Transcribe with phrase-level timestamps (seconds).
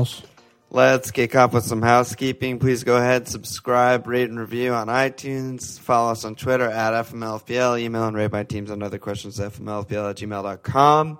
[0.00, 0.22] Walsh.
[0.70, 2.58] Let's kick off with some housekeeping.
[2.58, 5.78] Please go ahead, subscribe, rate, and review on iTunes.
[5.78, 7.78] Follow us on Twitter at FMLFPL.
[7.78, 11.18] Email and rate my teams on other questions at FMLFPL at gmail.com.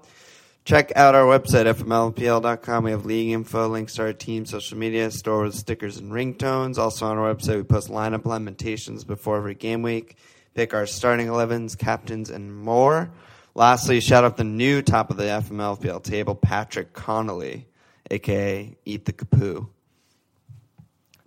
[0.64, 2.84] Check out our website, FMLPL.com.
[2.84, 6.78] We have league info, links to our team, social media, store with stickers and ringtones.
[6.78, 10.16] Also on our website, we post lineup lamentations before every game week,
[10.54, 13.10] pick our starting 11s, captains, and more.
[13.54, 17.66] Lastly, shout out the new top of the FMLPL table, Patrick Connolly,
[18.10, 19.69] aka Eat the Kapoo.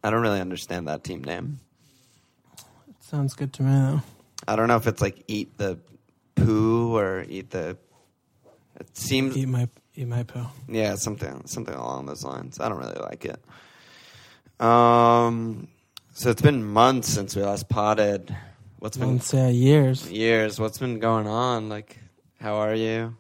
[0.04, 1.60] I don't really understand that team name.
[2.58, 2.66] It
[3.00, 4.02] Sounds good to me though.
[4.48, 5.80] I don't know if it's like Eat the
[6.36, 7.78] Poo or Eat the.
[8.80, 10.46] It seems Eat my eat my poo.
[10.68, 12.60] Yeah, something something along those lines.
[12.60, 13.40] I don't really like it.
[14.64, 15.68] Um,
[16.14, 18.36] so it's been months since we last potted.
[18.80, 20.12] What's been Months, yeah, years.
[20.12, 20.60] years?
[20.60, 21.70] What's been going on?
[21.70, 22.00] Like,
[22.42, 23.16] how are you?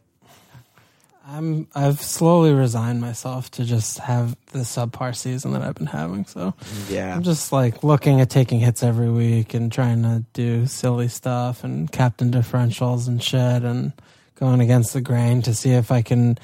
[1.26, 6.26] I'm I've slowly resigned myself to just have the subpar season that I've been having.
[6.26, 6.54] So
[6.90, 11.08] Yeah, I'm just like looking at taking hits every week and trying to do silly
[11.08, 13.94] stuff and captain differentials and shit and
[14.36, 16.38] going against the grain to see if I can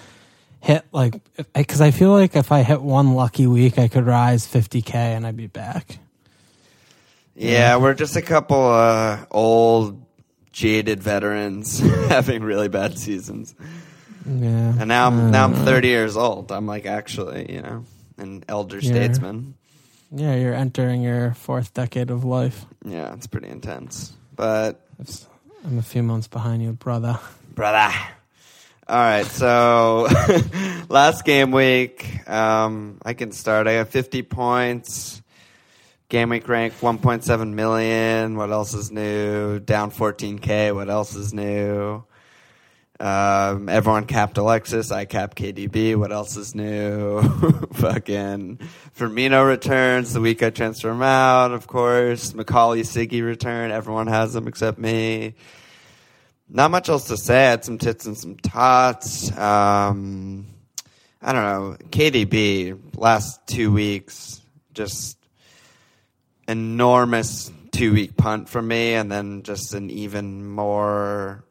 [0.61, 1.15] hit like
[1.53, 5.27] because I feel like if I hit one lucky week I could rise 50k and
[5.27, 5.99] I'd be back.
[7.35, 7.75] yeah.
[7.77, 10.05] We're just a couple uh, old,
[10.51, 13.55] jaded veterans having really bad seasons,
[14.25, 16.51] Yeah, and now I'm now I'm Uh, 30 years old.
[16.51, 17.85] I'm like actually, you know,
[18.17, 18.91] an elder Yeah.
[18.91, 19.55] statesman.
[20.11, 22.65] Yeah, you're entering your fourth decade of life.
[22.85, 24.81] Yeah, it's pretty intense, but
[25.65, 27.19] I'm a few months behind you, brother.
[27.53, 27.93] brother.
[28.87, 30.07] All right, so
[30.89, 33.67] last game week, um, I can start.
[33.67, 35.21] I have 50 points.
[36.09, 38.35] Game week rank 1.7 million.
[38.35, 39.59] What else is new?
[39.59, 40.73] Down 14k.
[40.73, 42.03] What else is new?
[42.99, 44.91] Um, everyone capped Alexis.
[44.91, 45.95] I capped KDB.
[45.95, 47.21] What else is new?
[47.73, 48.59] Fucking
[48.97, 51.51] Firmino returns the week I transfer him out.
[51.51, 53.71] Of course, McAuley Siggy return.
[53.71, 55.35] Everyone has them except me
[56.49, 57.47] not much else to say.
[57.47, 59.35] I had some tits and some tots.
[59.37, 60.47] Um,
[61.21, 61.77] I don't know.
[61.89, 64.41] KDB last two weeks,
[64.73, 65.17] just
[66.47, 71.43] enormous two week punt for me, and then just an even more.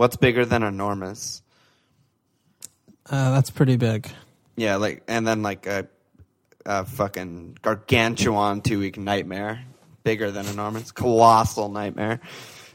[0.00, 1.42] What's bigger than enormous?
[3.10, 4.08] Uh, that's pretty big.
[4.56, 5.88] Yeah, like and then like a,
[6.64, 9.62] a fucking gargantuan two week nightmare,
[10.02, 12.20] bigger than enormous, colossal nightmare.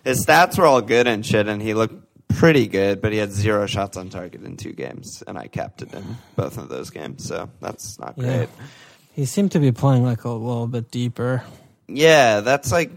[0.03, 1.95] His stats were all good and shit, and he looked
[2.27, 5.81] pretty good, but he had zero shots on target in two games, and I capped
[5.81, 8.23] him both of those games, so that's not Yeah.
[8.37, 8.49] great.
[9.13, 11.43] He seemed to be playing like a little bit deeper.
[11.87, 12.91] Yeah, that's like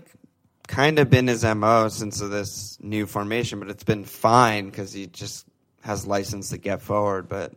[0.68, 5.08] kind of been his mo since this new formation, but it's been fine because he
[5.08, 5.46] just
[5.82, 7.28] has license to get forward.
[7.28, 7.52] But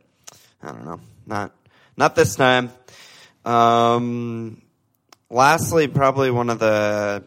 [0.63, 1.51] I don't know, not
[1.95, 2.71] not this time.
[3.45, 4.61] Um,
[5.29, 7.23] lastly, probably one of the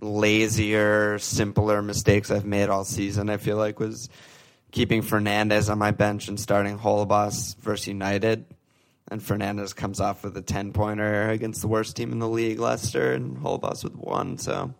[0.00, 3.30] lazier, simpler mistakes I've made all season.
[3.30, 4.08] I feel like was
[4.70, 8.44] keeping Fernandez on my bench and starting Holebas versus United.
[9.10, 12.60] And Fernandez comes off with a 10 pointer against the worst team in the league,
[12.60, 14.36] Leicester, and Holebas with one.
[14.36, 14.74] So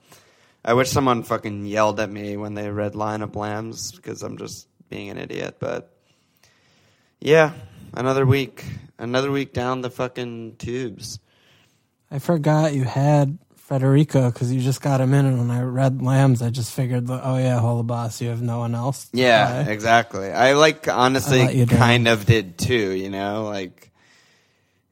[0.64, 4.68] I wish someone fucking yelled at me when they read lineup lambs because I'm just
[4.88, 5.56] being an idiot.
[5.58, 5.92] But
[7.20, 7.52] yeah,
[7.94, 8.64] another week.
[8.98, 11.20] Another week down the fucking tubes.
[12.10, 16.02] I forgot you had Federico because you just got him in, and when I read
[16.02, 19.08] Lambs, I just figured, oh yeah, Holebas, you have no one else.
[19.12, 20.32] Yeah, exactly.
[20.32, 23.92] I like honestly kind of did too, you know, like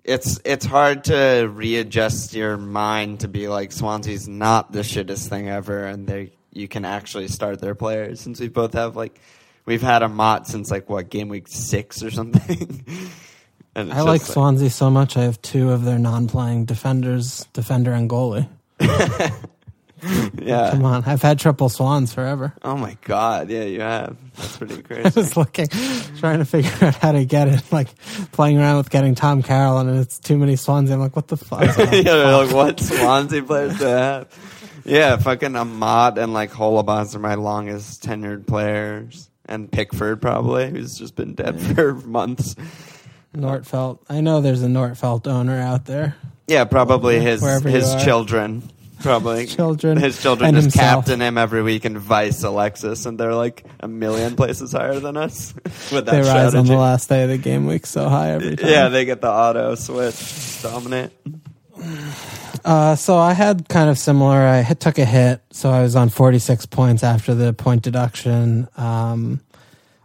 [0.06, 5.49] it's it's hard to readjust your mind to be like Swansea's not the shittest thing
[5.49, 9.21] ever and they you can actually start their players since we both have like
[9.66, 12.84] we've had a mot since like what game week 6 or something.
[13.75, 15.16] and I like just, Swansea so much.
[15.16, 18.48] I have two of their non-playing defenders, defender and goalie.
[20.47, 20.71] Yeah.
[20.71, 22.53] Come on, I've had triple swans forever.
[22.63, 24.17] Oh my god, yeah, you have.
[24.37, 25.05] That's pretty crazy.
[25.05, 25.67] I was looking,
[26.19, 27.89] trying to figure out how to get it, like
[28.31, 30.91] playing around with getting Tom Carroll, and it's too many swans.
[30.91, 31.63] I'm like, what the fuck?
[31.79, 34.83] yeah, they're like what Swansea players do I have?
[34.85, 40.97] Yeah, fucking Amat and like Holebas are my longest tenured players, and Pickford probably, who's
[40.97, 42.55] just been dead for months.
[43.35, 43.99] Nordfeldt.
[44.09, 46.15] I know there's a Nordfeldt owner out there.
[46.47, 48.63] Yeah, probably his Wherever his children.
[49.01, 51.04] Probably Children His children and just himself.
[51.04, 55.16] captain him every week and vice Alexis, and they're like a million places higher than
[55.16, 55.54] us
[55.93, 58.57] with that They rise on the last day of the game week so high every
[58.57, 58.69] time.
[58.69, 61.13] yeah, they get the auto switch dominant.
[62.65, 64.37] Uh, so I had kind of similar.
[64.39, 68.66] I hit, took a hit, so I was on 46 points after the point deduction.
[68.77, 69.41] Um,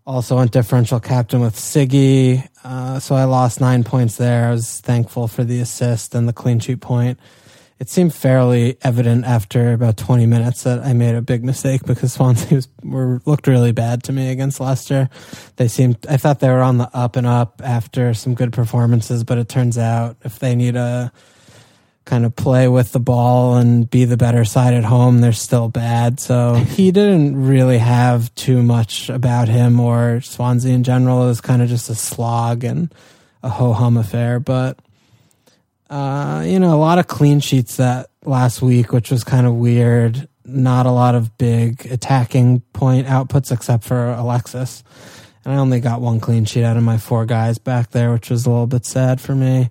[0.05, 4.47] Also went differential captain with Siggy, uh, so I lost nine points there.
[4.47, 7.19] I was thankful for the assist and the clean sheet point.
[7.81, 12.13] It seemed fairly evident after about 20 minutes that I made a big mistake because
[12.17, 15.09] Swansea was, were looked really bad to me against Leicester.
[15.55, 19.23] They seemed I thought they were on the up and up after some good performances,
[19.23, 21.11] but it turns out if they need a
[22.05, 25.67] kind of play with the ball and be the better side at home, they're still
[25.67, 26.19] bad.
[26.19, 31.23] So he didn't really have too much about him or Swansea in general.
[31.23, 32.93] It was kind of just a slog and
[33.41, 34.39] a ho hum affair.
[34.39, 34.77] But,
[35.91, 39.53] uh, you know, a lot of clean sheets that last week, which was kind of
[39.55, 40.27] weird.
[40.45, 44.83] Not a lot of big attacking point outputs except for Alexis.
[45.45, 48.29] And I only got one clean sheet out of my four guys back there, which
[48.29, 49.69] was a little bit sad for me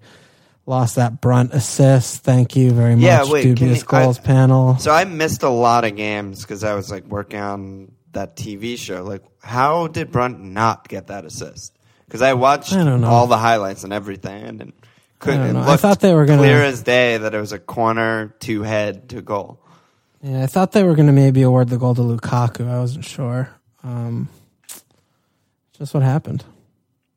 [0.67, 2.22] lost that brunt assist.
[2.22, 4.78] Thank you very much, Yeah, wait, can dubious you- I- panel.
[4.78, 8.76] So I missed a lot of games because I was like working on that TV
[8.78, 9.02] show.
[9.02, 11.76] Like, how did Brunt not get that assist?
[12.06, 14.72] Because I watched I all the highlights and everything, and
[15.20, 15.55] couldn't.
[15.56, 15.75] I.
[15.75, 19.08] I thought they were gonna- clear as day that it was a corner, two head,
[19.08, 19.61] two goal.
[20.22, 22.69] Yeah, I thought they were going to maybe award the goal to Lukaku.
[22.69, 23.49] I wasn't sure.
[23.82, 24.28] Um,
[25.78, 26.44] just what happened.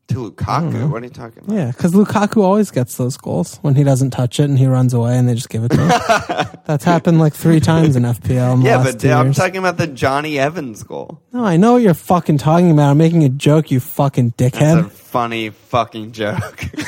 [0.10, 1.56] To Lukaku, what are you talking about?
[1.56, 4.94] Yeah, because Lukaku always gets those goals when he doesn't touch it and he runs
[4.94, 6.48] away and they just give it to him.
[6.66, 8.64] That's happened like three times in FPL.
[8.64, 9.38] Yeah, last but I'm years.
[9.38, 11.22] talking about the Jonny Evans goal.
[11.32, 12.92] No, I know what you're fucking talking about.
[12.92, 14.52] I'm making a joke, you fucking dickhead.
[14.52, 14.92] That's a dickhead.
[14.92, 16.66] funny fucking joke.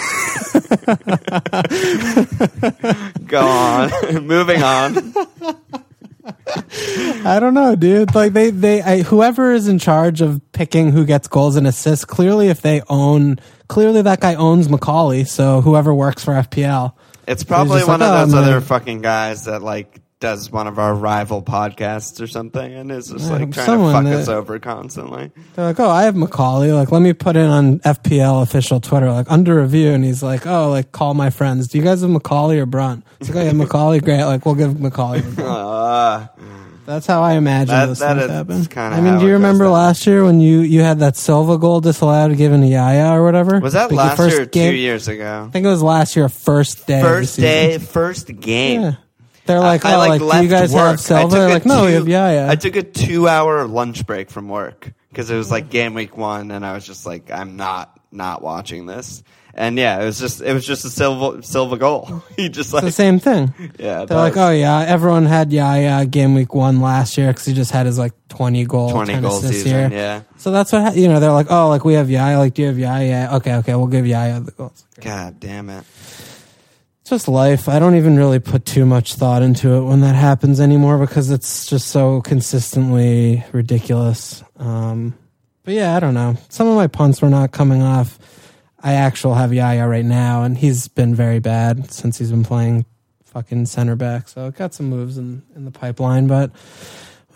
[3.28, 3.92] Go on.
[4.28, 5.14] Moving on.
[7.26, 8.16] I don't know, dude.
[8.16, 12.06] Like they, they, I, whoever is in charge of picking who gets goals and assists,
[12.06, 13.38] clearly, if they own,
[13.68, 15.28] clearly that guy owns McAuley.
[15.28, 16.94] So whoever works for FPL,
[17.28, 20.80] It's probably one like, of "Oh, those other fucking guys that like does one of
[20.80, 25.32] our rival podcasts or something and is just like trying to fuck us over constantly.
[25.54, 26.74] they're like, "Oh, I have McAuley.
[26.76, 30.48] Like, let me put it on FPL official Twitter, like under review." And he's like,
[30.48, 31.68] "Oh, like call my friends.
[31.68, 34.04] Do you guys have McAuley or Brunt?" It's like, "Oh, yeah, McAuley.
[34.04, 34.24] Great.
[34.24, 36.28] Like, we'll give McAuley." the goal." Uh,
[36.86, 38.14] That's how I imagine That- this that
[38.48, 38.94] thing is happen.
[38.94, 42.38] I mean, do you remember last year when you you had that Silva goal disallowed
[42.38, 43.60] given to Yaya or whatever?
[43.60, 45.46] was that Like, last first year or game- two years ago?
[45.48, 47.00] I think it was last year, first day.
[47.00, 48.82] of the First day, first game.
[48.82, 48.92] Yeah.
[49.46, 51.00] They're like, I, oh, I, like, do left you guys work.
[51.00, 52.48] have I took They're like, no, we have Yaya.
[52.50, 56.52] I took a two-hour lunch break from work because it was like game week one,
[56.52, 59.24] and I was just like, I'm not not watching this.
[59.58, 62.08] And yeah, it was just it was just a silver Silva goal.
[62.10, 62.24] Oh.
[62.36, 63.54] he just it's like the same thing.
[63.80, 67.46] yeah, They're like, oh yeah, everyone had yeah yeah game week one last year because
[67.46, 69.92] he just had his like twenty goal, 20 10 goal assists season.
[69.92, 70.00] year.
[70.00, 70.22] Yeah.
[70.38, 71.22] So that's what ha- you know.
[71.22, 72.38] They're like, oh, like we have Yaya.
[72.38, 73.30] Like, do you have Yaya?
[73.36, 74.86] Okay, okay, we'll give Yaya the goals.
[75.00, 75.86] God damn it.
[77.06, 77.70] Just life.
[77.70, 81.30] I don't even really put too much thought into it when that happens anymore because
[81.30, 84.44] it's just so consistently ridiculous.
[84.58, 85.14] Um,
[85.64, 86.36] but yeah, I don't know.
[86.50, 88.18] Some of my punts were not coming off.
[88.82, 92.86] I actually have Yaya right now, and he's been very bad since he's been playing
[93.24, 94.28] fucking center back.
[94.28, 96.52] So got some moves in, in the pipeline, but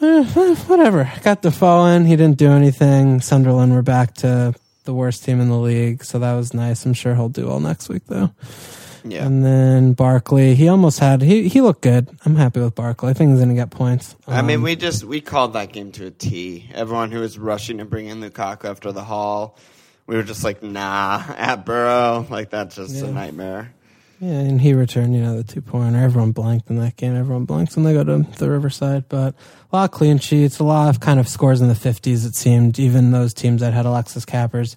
[0.01, 1.11] eh, eh, whatever.
[1.23, 2.05] Got Defoe in.
[2.05, 3.21] He didn't do anything.
[3.21, 6.85] Sunderland were back to the worst team in the league, so that was nice.
[6.85, 8.31] I'm sure he'll do well next week, though.
[9.03, 9.25] Yeah.
[9.25, 12.09] And then Barkley, he almost had he he looked good.
[12.25, 13.09] I'm happy with Barkley.
[13.09, 14.15] I think he's gonna get points.
[14.27, 16.69] I mean, Um, we just we called that game to a T.
[16.73, 19.57] Everyone who was rushing to bring in Lukaku after the haul,
[20.07, 23.05] we were just like, nah, at Boro, like that's just Yeah.
[23.05, 23.73] a nightmare.
[24.19, 25.97] yeah, and he returned you know the two pointer.
[25.99, 27.15] Everyone blanked in that game.
[27.15, 29.05] Everyone blanks when they go to the Riverside.
[29.07, 29.33] But
[29.71, 32.25] a lot of clean sheets, a lot of kind of scores in the 50s.
[32.25, 34.75] It seemed even those teams that had Alexis Cappers,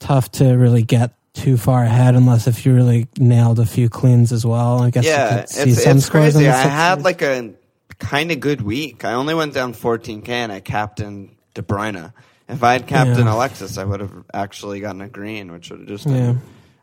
[0.00, 4.32] tough to really get too far ahead unless if you really nailed a few cleans
[4.32, 4.80] as well.
[4.82, 6.48] I guess you Yeah, could see it's, some it's scores crazy.
[6.48, 7.04] I had 60s.
[7.04, 7.50] like a
[7.98, 9.04] kind of good week.
[9.04, 12.12] I only went down 14k and I captained De Bruyne.
[12.48, 13.34] If I had captained Yeah.
[13.34, 16.12] Alexis, I would have actually gotten a green, which would have just Yeah.
[16.12, 16.40] been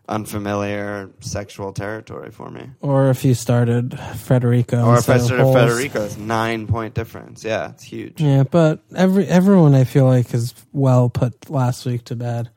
[0.10, 2.70] unfamiliar sexual territory for me.
[2.82, 5.56] or if you started Federico, Or if I started Holes.
[5.56, 7.44] Federico, it's nine point difference.
[7.44, 8.20] Yeah, it's huge.
[8.22, 12.50] Yeah, but every everyone I feel like is well put last week to bed.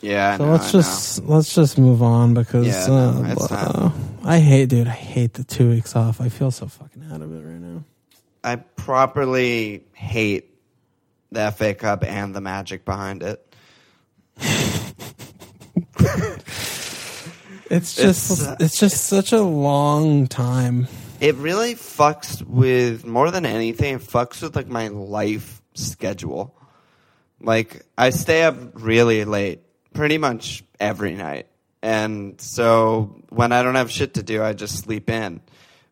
[0.00, 0.82] Yeah, So know, let's I know.
[0.82, 3.68] just let's just move on because Yeah, uh, time.
[3.76, 3.90] uh,
[4.24, 4.86] I hate, dude.
[4.88, 6.20] I hate the two weeks off.
[6.20, 7.84] I feel so fucking out of it right now.
[8.42, 10.54] I properly hate
[11.30, 13.54] the FA Cup and the magic behind it.
[17.70, 20.88] It's just It's, uh, it's, just such a long time.
[21.20, 23.94] It really fucks with more than anything.
[23.94, 26.52] It fucks with like my life schedule.
[27.40, 29.60] Like I stay up really late,
[29.94, 31.46] pretty much every night,
[31.82, 35.40] and so when I don't have shit to do, I just sleep in.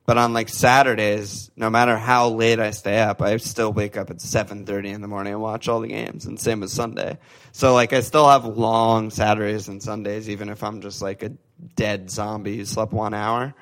[0.08, 4.08] But on like Saturdays, no matter how late I stay up, I still wake up
[4.08, 6.24] at seven thirty in the morning and watch all the games.
[6.24, 7.18] And same with Sunday.
[7.52, 11.32] So like I still have long Saturdays and Sundays, even if I'm just like a
[11.76, 13.54] dead zombie who slept one hour.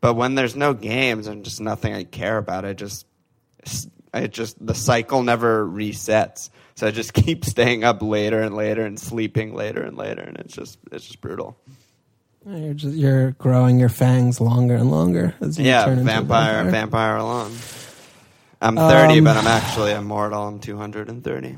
[0.00, 3.06] But when there's no games and just nothing I care about, I just
[4.12, 6.50] I just the cycle never resets.
[6.74, 10.36] So I just keep staying up later and later and sleeping later and later, and
[10.38, 11.56] it's just it's just brutal.
[12.46, 16.14] You're just you're growing your fangs longer and longer as you yeah, turn into a
[16.14, 16.70] vampire, vampire.
[16.70, 17.52] vampire alone.
[18.60, 20.46] I'm 30, Um, but I'm actually immortal.
[20.46, 21.56] I'm 230.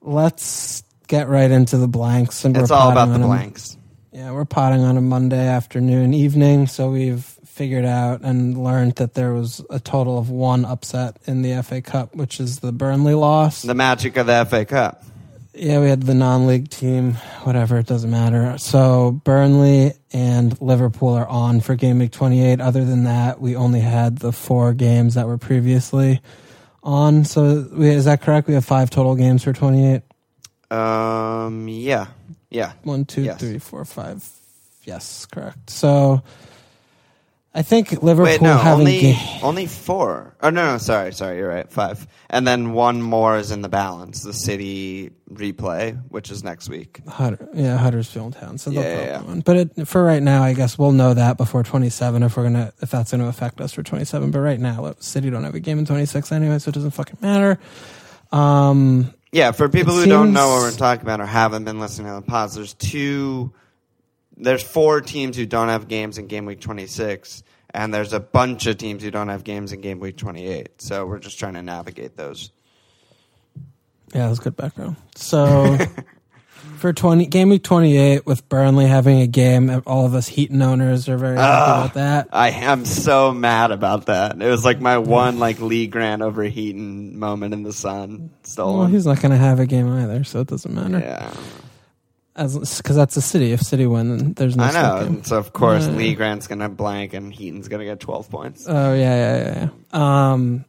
[0.00, 2.44] Let's get right into the blanks.
[2.44, 3.76] And It's all about the blanks.
[4.18, 6.66] Yeah, we're potting on a Monday afternoon, evening.
[6.66, 11.42] So we've figured out and learned that there was a total of one upset in
[11.42, 13.62] the FA Cup, which is the Burnley loss.
[13.62, 15.04] The magic of the FA Cup.
[15.54, 17.12] Yeah, we had the non-league team.
[17.44, 18.58] Whatever, it doesn't matter.
[18.58, 22.60] So Burnley and Liverpool are on for game week 28.
[22.60, 26.20] Other than that, we only had the four games that were previously
[26.82, 27.24] on.
[27.24, 28.48] So we, is that correct?
[28.48, 30.02] We have five total games for 28.
[30.76, 32.08] Um, yeah,
[32.50, 32.72] yeah.
[32.82, 33.40] One, two, Yes.
[33.40, 34.28] three, four, five.
[34.84, 35.70] Yes, correct.
[35.70, 36.22] So
[37.54, 40.34] I think Liverpool Wait, no, having only ga- only four.
[40.40, 41.70] Oh no, no, sorry, sorry, you're right.
[41.70, 44.22] Five, and then one more is in the balance.
[44.22, 47.00] The City replay, which is next week.
[47.08, 48.58] Hutter, yeah, Huddersfield Town.
[48.58, 49.32] So they'll Yeah, yeah, probably yeah.
[49.34, 49.40] win.
[49.40, 52.72] But it, for right now, I guess we'll know that before 27 if we're gonna
[52.80, 54.30] if that's gonna affect us for 27.
[54.30, 57.18] But right now, City don't have a game in 26 anyway, so it doesn't fucking
[57.20, 57.58] matter.
[58.30, 61.78] Um, Yeah, for people It who don't know what we're talking about or haven't been
[61.78, 63.52] listening to the pods, there's two,
[64.36, 67.42] there's four teams who don't have games in game week 26,
[67.74, 70.80] and there's a bunch of teams who don't have games in game week 28.
[70.80, 72.50] So we're just trying to navigate those.
[74.14, 74.96] yeah, that was good background.
[75.14, 75.76] So
[76.78, 81.08] for 20 game week 28 with Burnley having a game, all of us Heaton owners
[81.08, 82.28] are very happy about that.
[82.32, 84.40] I am so mad about that.
[84.40, 88.30] It was like my one like Lee Grant over Heaton moment in the sun.
[88.56, 90.98] Well, he's not going to have a game either, so it doesn't matter.
[90.98, 91.34] yeah,
[92.36, 93.52] As because that's a city.
[93.52, 94.96] If City win, then there's no I know.
[95.06, 95.92] And so of course Yeah.
[95.92, 98.64] Lee Grant's gonna blank and Heaton's gonna get 12 points.
[98.68, 100.32] Oh yeah, yeah, yeah, yeah.
[100.32, 100.64] Um,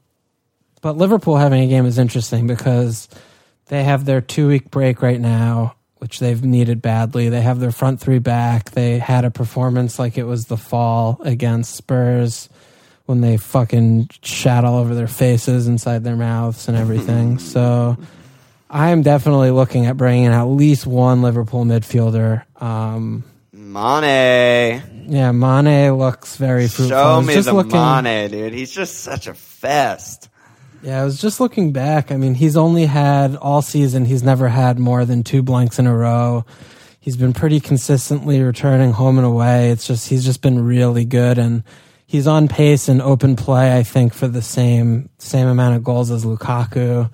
[0.81, 3.09] but Liverpool having a game is interesting because
[3.67, 7.29] they have their two week break right now, which they've needed badly.
[7.29, 8.71] They have their front three back.
[8.71, 12.49] They had a performance like it was the fall against Spurs
[13.05, 17.37] when they fucking shat all over their faces inside their mouths and everything.
[17.39, 17.97] so
[18.69, 22.43] I am definitely looking at bringing in at least one Liverpool midfielder.
[22.61, 25.05] Um, Mane.
[25.07, 26.97] yeah, Mane looks very fruitful.
[26.97, 27.71] Show me just the looking-
[28.03, 28.53] Mane, dude.
[28.53, 30.29] He's just such a fest.
[30.81, 32.11] Yeah, I was just looking back.
[32.11, 35.87] I mean, he's only had all season, he's never had more than two blanks in
[35.87, 36.45] a row.
[37.01, 39.71] He's been pretty consistently returning home and away.
[39.71, 41.37] It's just, he's just been really good.
[41.37, 41.63] And
[42.05, 46.11] he's on pace in open play, I think, for the same, same amount of goals
[46.11, 47.09] as Lukaku.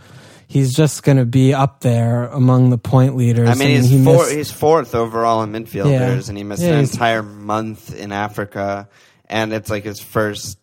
[0.47, 3.49] He's just going to be up there among the point leaders.
[3.49, 6.21] I mean, he's, he four, missed- he's fourth overall in midfielders, Yeah.
[6.29, 8.87] and he missed Yeah, an entire month in Africa,
[9.27, 10.57] and it's like his first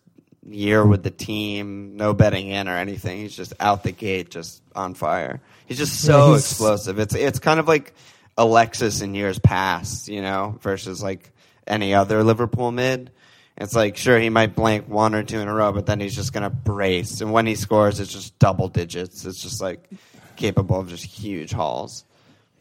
[0.49, 3.19] year with the team, no betting in or anything.
[3.19, 5.41] He's just out the gate, just on fire.
[5.65, 6.99] He's just so Yeah, he's- explosive.
[6.99, 7.93] It's it's kind of like
[8.37, 11.31] Alexis in years past, you know, versus like
[11.67, 13.11] any other Liverpool mid.
[13.55, 16.15] It's like sure he might blank one or two in a row, but then he's
[16.15, 19.25] just gonna brace, and when he scores, it's just double digits.
[19.25, 19.87] It's just like
[20.35, 22.03] capable of just huge hauls.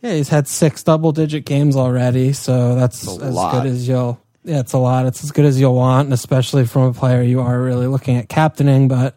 [0.02, 3.52] Yeah, he's had six double digit games already, so that's a as lot.
[3.62, 4.20] good as you'll.
[4.44, 5.06] Yeah, it's a lot.
[5.06, 8.16] It's as good as you'll want, and especially from a player you are really looking
[8.16, 8.88] at captaining.
[8.88, 9.16] But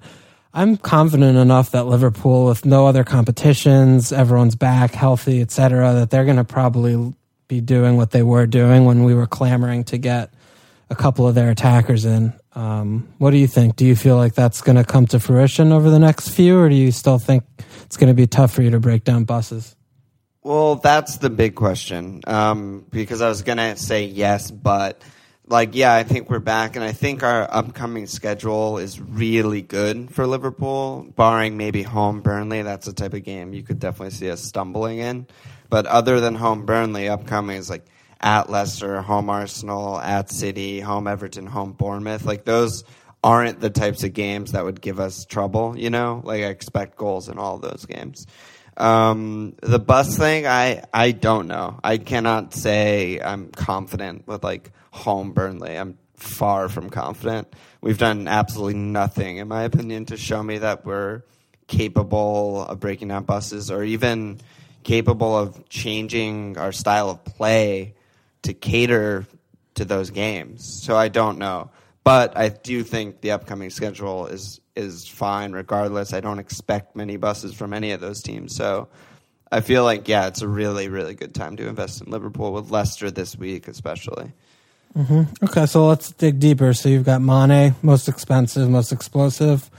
[0.53, 6.25] I'm confident enough that Liverpool, with no other competitions, everyone's back, healthy, etc., that they're
[6.25, 7.13] going to probably
[7.47, 10.33] be doing what they were doing when we were clamoring to get
[10.89, 12.33] a couple of their attackers in.
[12.53, 13.75] Um, what do you think?
[13.75, 16.69] Do you feel like that's going to come to fruition over the next few, or
[16.69, 17.43] do you still think
[17.83, 19.75] it's going to be tough for you to break down buses?
[20.45, 22.21] Well, that's the big question.
[22.27, 25.01] Um, because I was gonna say yes, but
[25.47, 30.09] like, yeah, I think we're back, and I think our upcoming schedule is really good
[30.09, 32.63] for Liverpool, barring maybe home Burnley.
[32.63, 35.27] That's the type of game you could definitely see us stumbling in.
[35.69, 37.85] But other than home Burnley, upcoming is like
[38.21, 42.25] at Leicester, home Arsenal, at City, home Everton, home Bournemouth.
[42.25, 42.83] Like those
[43.23, 45.77] aren't the types of games that would give us trouble.
[45.77, 48.25] You know, like I expect goals in all those games.
[48.77, 51.79] Um, the bus thing, I, I don't know.
[51.83, 55.77] I cannot say I'm confident with like home Burnley.
[55.77, 57.53] I'm far from confident.
[57.81, 61.23] We've done absolutely nothing, in my opinion, to show me that we're
[61.67, 64.39] capable of breaking down buses or even
[64.83, 67.95] capable of changing our style of play
[68.43, 69.25] to cater
[69.75, 70.83] to those games.
[70.83, 71.71] So I don't know.
[72.03, 76.13] But I do think the upcoming schedule is is fine regardless.
[76.13, 78.55] I don't expect many buses from any of those teams.
[78.55, 78.87] So
[79.51, 82.71] I feel like yeah, it's a really really good time to invest in Liverpool with
[82.71, 84.31] Leicester this week especially.
[85.43, 86.73] Okay, so let's dig deeper.
[86.73, 89.69] So you've got Mane, most expensive, most explosive.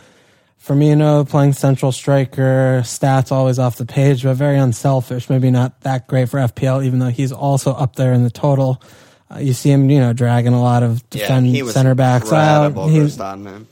[0.63, 5.31] Firmino playing central striker, stats always off the page, but very unselfish.
[5.31, 8.83] Maybe not that great for FPL, even though he's also up there in the total.
[9.31, 12.33] Uh, you see him, you know, dragging a lot of defend he was center backs
[12.33, 12.67] out.
[12.67, 13.69] incredible He- for Tottenham.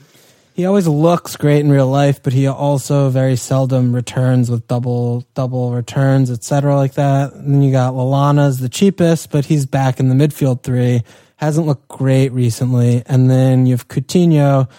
[0.54, 5.24] He always looks great in real life, but he also very seldom returns with double
[5.34, 6.76] double returns, etc.
[6.76, 7.32] like that.
[7.32, 11.02] And then you got Lallana's the cheapest, but he's back in the midfield three.
[11.38, 13.02] Hasn't looked great recently.
[13.06, 14.70] And then you have Coutinho,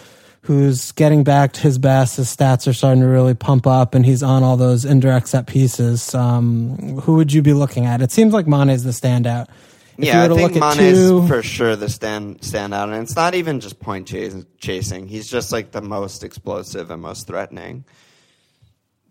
[0.43, 2.15] who's getting back to his best.
[2.15, 5.45] His stats are starting to really pump up, and he's on all those indirect set
[5.45, 6.15] pieces.
[6.15, 8.01] Um, who would you be looking at?
[8.01, 9.47] It seems like Mane is the standout.
[9.97, 13.33] If yeah, I think Mane's two- for sure the stand stand out, and it's not
[13.35, 15.07] even just point chas- chasing.
[15.07, 17.85] He's just like the most explosive and most threatening.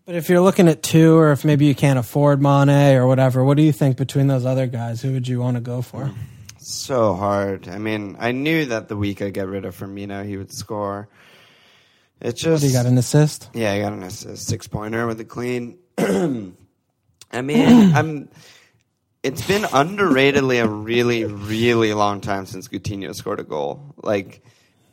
[0.05, 3.43] But if you're looking at two, or if maybe you can't afford Mane or whatever,
[3.43, 5.01] what do you think between those other guys?
[5.01, 6.11] Who would you want to go for?
[6.59, 7.67] So hard.
[7.67, 11.07] I mean, I knew that the week I get rid of Firmino, he would score.
[12.21, 13.49] It's just you got an assist?
[13.53, 15.77] Yeah, I got an assist, six pointer with a clean.
[15.97, 18.29] I mean, I'm.
[19.25, 23.95] It's been underratedly a really, really long time since Coutinho scored a goal.
[23.97, 24.43] Like,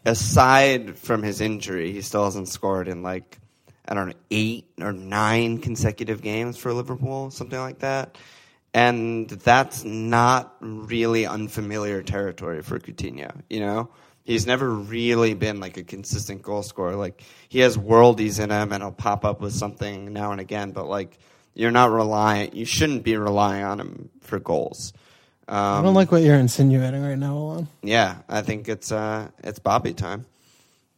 [0.07, 3.39] aside from his injury, he still hasn't scored in like
[3.87, 8.17] I don't know eight or nine consecutive games for Liverpool, something like that.
[8.73, 13.43] And that's not really unfamiliar territory for Coutinho.
[13.51, 13.91] You know,
[14.25, 16.97] he's never really been like a consistent goal scorer.
[16.97, 20.71] Like he has worldies in him, and he'll pop up with something now and again.
[20.71, 21.19] But like
[21.55, 22.55] you're not relying.
[22.55, 24.93] You shouldn't be relying on him for goals.
[25.49, 27.69] Um, I don't like what you're insinuating right now, Alon.
[27.83, 30.25] yeah, I think it's uh, it's Bobby time.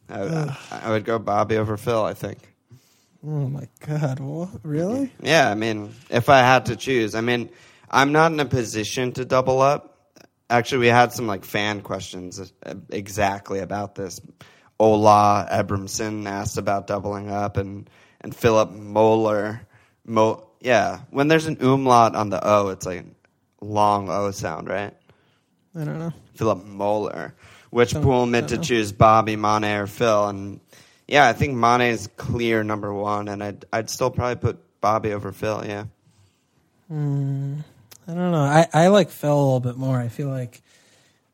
[0.07, 2.03] I, I, I would go Bobby over Phil.
[2.03, 2.37] I think.
[3.25, 4.49] Oh my god, what?
[4.63, 5.11] Really?
[5.21, 7.49] Yeah, I mean, if I had to choose, I mean,
[7.89, 9.97] I'm not in a position to double up.
[10.49, 14.21] Actually, we had some like fan questions uh, exactly about this.
[14.79, 17.89] Ola Abramson asked about doubling up, and
[18.21, 19.61] and Philip Möller,
[20.05, 20.99] Mo, yeah.
[21.11, 23.05] When there's an umlaut on the O, it's like
[23.61, 24.93] a long O sound, right?
[25.75, 26.11] I don't know.
[26.35, 27.33] Philip Möller.
[27.69, 28.67] Which Don't- pool meant to don't know.
[28.67, 30.27] choose Bobby, Mane, or Phil?
[30.27, 30.59] And
[31.07, 35.13] yeah, I think Mane is clear number one, and I'd I'd still probably put Bobby
[35.13, 35.63] over Phil.
[35.65, 35.85] Yeah,
[36.87, 37.57] hmm.
[38.07, 38.37] I don't know.
[38.37, 39.97] I, I like Phil a little bit more.
[39.97, 40.61] I feel like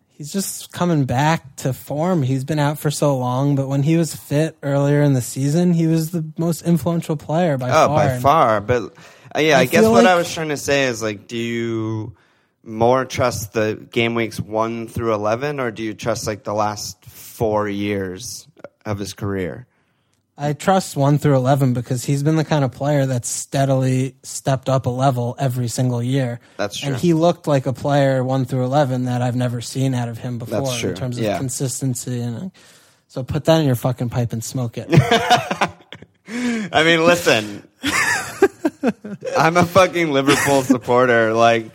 [0.10, 2.24] he's just coming back to form.
[2.24, 5.74] He's been out for so long, but when he was fit earlier in the season,
[5.74, 7.84] he was the most influential player by far.
[7.84, 7.98] oh, far.
[7.98, 8.62] by far.
[8.62, 8.94] But
[9.36, 12.16] uh, yeah, I, I guess what I was trying to say is like, do you
[12.64, 17.04] more trust the game weeks one through eleven, or do you trust like the last
[17.06, 18.48] four years
[18.86, 19.68] of his career?
[20.38, 24.70] I trust one through eleven because he's been the kind of player that's steadily stepped
[24.70, 26.40] up a level every single year.
[26.58, 26.90] That's true.
[26.94, 30.18] And he looked like a player one through eleven that I've never seen out of
[30.18, 31.38] him before in terms of Yeah.
[31.38, 32.52] consistency and.
[33.08, 34.88] So put that in your fucking pipe and smoke it.
[36.30, 37.68] I mean, listen,
[39.38, 41.34] I'm a fucking Liverpool supporter.
[41.34, 41.70] Like,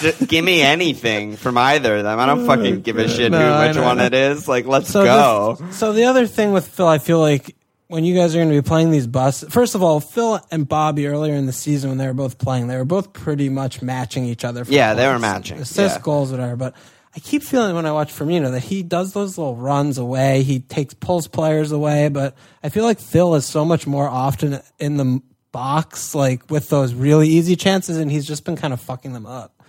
[0.00, 2.18] just give me anything from either of them.
[2.18, 4.46] I don't fucking give a shit No, who I which know, one it is.
[4.46, 5.56] Like, let's So go.
[5.58, 7.56] The, so the other thing with Phil, I feel like
[7.88, 10.68] when you guys are going to be playing these busts, first of all, Phil and
[10.68, 13.82] Bobby earlier in the season when they were both playing, they were both pretty much
[13.82, 14.64] matching each other.
[14.64, 15.22] For Yeah, they were goals.
[15.22, 16.02] matching, assists, yeah.
[16.02, 16.56] goals, whatever.
[16.56, 16.74] But
[17.14, 20.42] I keep feeling when I watch Firmino that he does those little runs away.
[20.42, 24.60] He takes pulls players away, but I feel like Phil is so much more often
[24.78, 25.20] in the
[25.52, 29.26] box, like with those really easy chances, and he's just been kind of fucking them
[29.26, 29.62] up.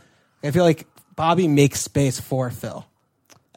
[0.43, 2.85] I feel like Bobby makes space for Phil.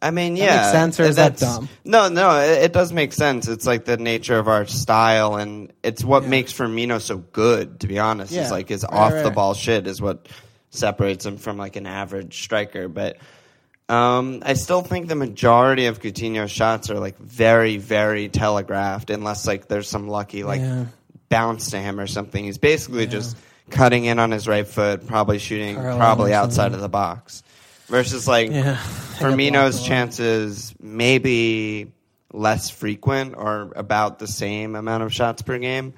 [0.03, 0.57] I mean, yeah.
[0.57, 1.71] makes sense, or is that dumb?
[1.85, 3.49] No, no, it, it does make sense.
[3.49, 7.81] It's like the nature of our style, and it's what makes Firmino so good.
[7.81, 8.43] To be honest, Yeah.
[8.43, 10.29] it's like his Right, off the ball shit is what
[10.71, 12.89] separates him from like an average striker.
[12.89, 13.17] But
[13.89, 19.47] um, I still think the majority of Coutinho's shots are like very, very telegraphed, unless
[19.47, 20.85] like there's some lucky like Yeah.
[21.29, 22.45] Bounce to him or something.
[22.45, 23.37] He's basically just
[23.71, 27.43] cutting in on his right foot, probably shooting, probably outside of the box.
[27.89, 28.77] Versus like Yeah.
[29.19, 29.87] Firmino's blocked a lot.
[29.87, 31.93] chances maybe
[32.33, 35.95] less frequent or about the same amount of shots per game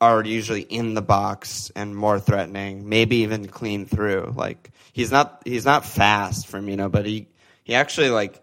[0.00, 4.32] are usually in the box and more threatening, maybe even clean through.
[4.36, 7.28] Like he's not he's not fast Firmino, but he
[7.64, 8.40] he actually like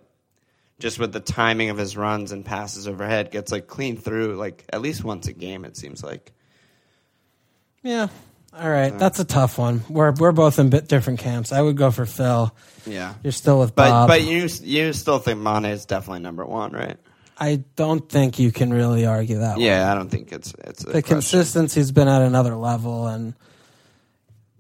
[0.79, 4.63] just with the timing of his runs and passes overhead gets like clean through like
[4.71, 6.31] at least once a game it seems like.
[7.83, 8.07] Yeah,
[8.57, 9.83] All right, that's a tough one.
[9.89, 11.51] We're we're both in bit different camps.
[11.53, 12.53] I would go for Phil.
[12.85, 13.13] Yeah.
[13.23, 14.07] You're still with But Bob.
[14.09, 16.97] but you you still think Mane is definitely number one, right?
[17.37, 19.51] I don't think you can really argue that.
[19.57, 19.61] one.
[19.61, 23.33] Yeah, I don't think it's it's a the consistency's been at another level, and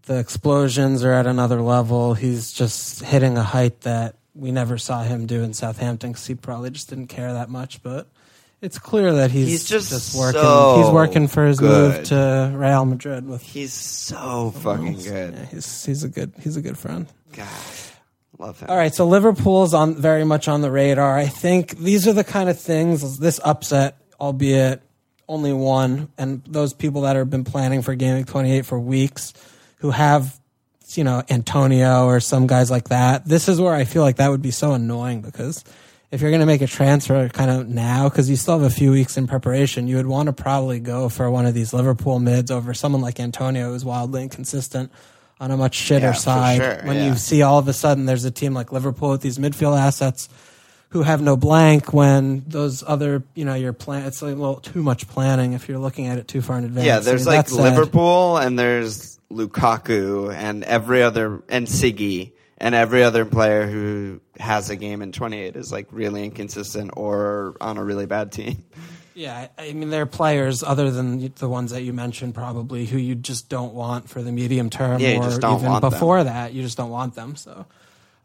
[0.03, 2.13] the explosions are at another level.
[2.13, 6.35] He's just hitting a height that we never saw him do in Southampton because he
[6.35, 7.83] probably just didn't care that much.
[7.83, 8.07] But
[8.61, 10.41] it's clear that he's, He's just working.
[10.41, 13.41] so he's working for his move to Real Madrid with.
[13.41, 15.33] He's so fucking good.
[15.33, 17.07] Yeah, he's he's a good he's a good friend.
[17.33, 17.47] God,
[18.37, 18.69] love him.
[18.69, 21.17] All right, so Liverpool's on very much on the radar.
[21.17, 23.19] I think these are the kind of things.
[23.19, 24.81] This upset, albeit
[25.27, 29.31] only one, and those people that have been planning for Game Week 28 for weeks,
[29.77, 30.38] who have,
[30.97, 33.25] you know, Antonio or some guys like that.
[33.25, 35.63] This is where I feel like that would be so annoying because
[36.11, 38.73] if you're going to make a transfer kind of now, because you still have a
[38.73, 42.19] few weeks in preparation, you would want to probably go for one of these Liverpool
[42.19, 44.91] mids over someone like Antonio, who's wildly inconsistent
[45.39, 46.57] on a much shitter Yeah, side.
[46.57, 47.07] sure, when yeah.
[47.09, 50.27] you see all of a sudden there's a team like Liverpool with these midfield assets
[50.89, 54.81] who have no blank when those other, you know, your plan, it's a little too
[54.81, 56.87] much planning if you're looking at it too far in advance.
[56.87, 62.75] Yeah, I there's mean, like Liverpool and there's Lukaku and every other and Siggy and
[62.75, 67.77] every other player who has a game in 28 is like really inconsistent or on
[67.77, 68.63] a really bad team.
[69.15, 72.97] Yeah, I mean, there are players other than the ones that you mentioned, probably who
[72.97, 75.81] you just don't want for the medium term, Yeah, you or just don't even want
[75.81, 75.89] them.
[75.89, 77.35] before that, you just don't want them.
[77.35, 77.65] So,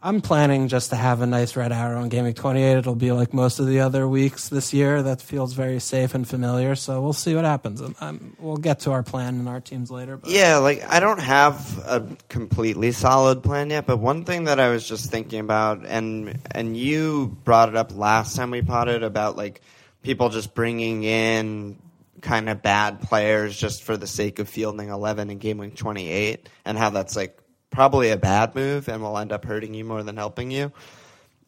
[0.05, 2.77] I'm planning just to have a nice red arrow in Gaming 28.
[2.77, 5.03] It'll be like most of the other weeks this year.
[5.03, 6.75] That feels very safe and familiar.
[6.75, 7.81] So we'll see what happens.
[7.81, 10.19] Um, um, we'll get to our plan and our teams later.
[10.19, 14.61] But Yeah, like I don't have a completely solid plan yet, but one thing that
[14.61, 19.03] I was just thinking about, and and you brought it up last time we potted
[19.03, 19.63] about like
[20.03, 21.79] people just bringing in
[22.21, 26.77] kind of bad players just for the sake of fielding 11 in week 28, and
[26.77, 27.39] how that's like
[27.75, 30.73] probably a bad move and will end up hurting you more than helping you.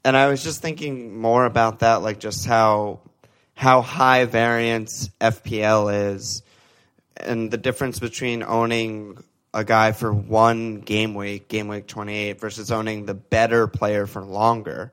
[0.05, 3.01] And I was just thinking more about that, like just how
[3.55, 6.43] how high variance FPL is
[7.17, 9.23] and the difference between owning
[9.55, 14.23] a guy for one game week, game week 28, versus owning the better player for
[14.23, 14.93] longer.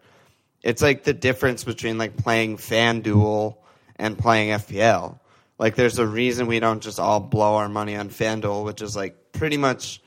[0.62, 3.58] It's like the difference between like playing FanDuel
[3.98, 5.20] and playing FPL.
[5.60, 8.96] Like there's a reason we don't just all blow our money on FanDuel, which is
[8.96, 10.02] like pretty much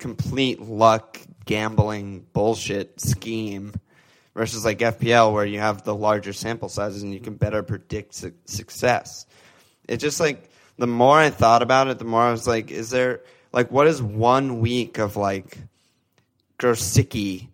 [0.00, 3.72] complete luck gambling bullshit scheme
[4.34, 8.14] versus like FPL where you have the larger sample sizes and you can better predict
[8.14, 9.26] su- success.
[9.88, 12.90] It's just like the more I thought about it, the more I was like, is
[12.90, 13.20] there
[13.52, 15.58] like what is one week of like
[16.58, 17.48] Grosicki?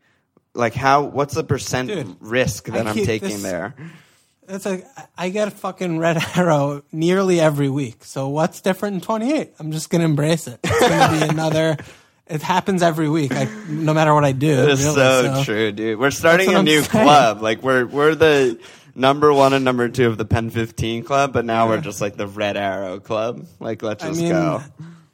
[0.55, 1.03] Like how?
[1.03, 3.75] What's the percent Dude, risk that I I'm taking this- there?
[4.49, 4.87] It's like
[5.19, 8.05] I get a fucking red arrow nearly every week.
[8.05, 9.55] So what's different in 28?
[9.59, 10.61] I'm just gonna embrace it.
[10.63, 11.77] It's gonna be another.
[12.29, 13.33] It happens every week.
[13.33, 14.51] I, no matter what I do.
[14.51, 15.99] It is really, so, true, dude.
[15.99, 17.05] We're starting a I'm new saying.
[17.07, 17.41] club.
[17.41, 18.59] Like we're we're the
[18.97, 22.17] number one and number two of the Pen 15 club, but now we're just like
[22.17, 23.47] the Red Arrow club.
[23.61, 24.63] Like let's I just mean, go.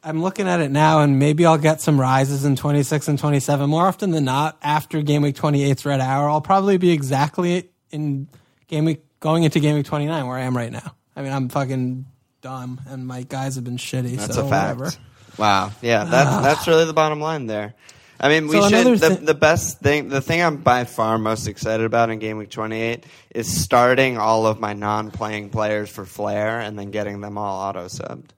[0.03, 3.69] I'm looking at it now, and maybe I'll get some rises in 26 and 27.
[3.69, 8.27] More often than not, after game week 28's red hour, I'll probably be exactly in
[8.69, 10.95] game week going into game week 29 where I am right now.
[11.15, 12.07] I mean, I'm fucking
[12.41, 14.17] dumb, and my guys have been shitty.
[14.17, 14.79] That's so a fact.
[14.79, 14.97] whatever.
[15.39, 15.73] Wow.
[15.81, 16.41] Yeah, that, ah.
[16.43, 17.75] that's really the bottom line there.
[18.21, 19.01] I mean, we So another should.
[19.01, 22.39] The, thi- the best thing, the thing I'm by far most excited about in Game
[22.39, 27.37] Week 28 is starting all of my non-playing players for Flair and then getting them
[27.37, 28.31] all auto subbed.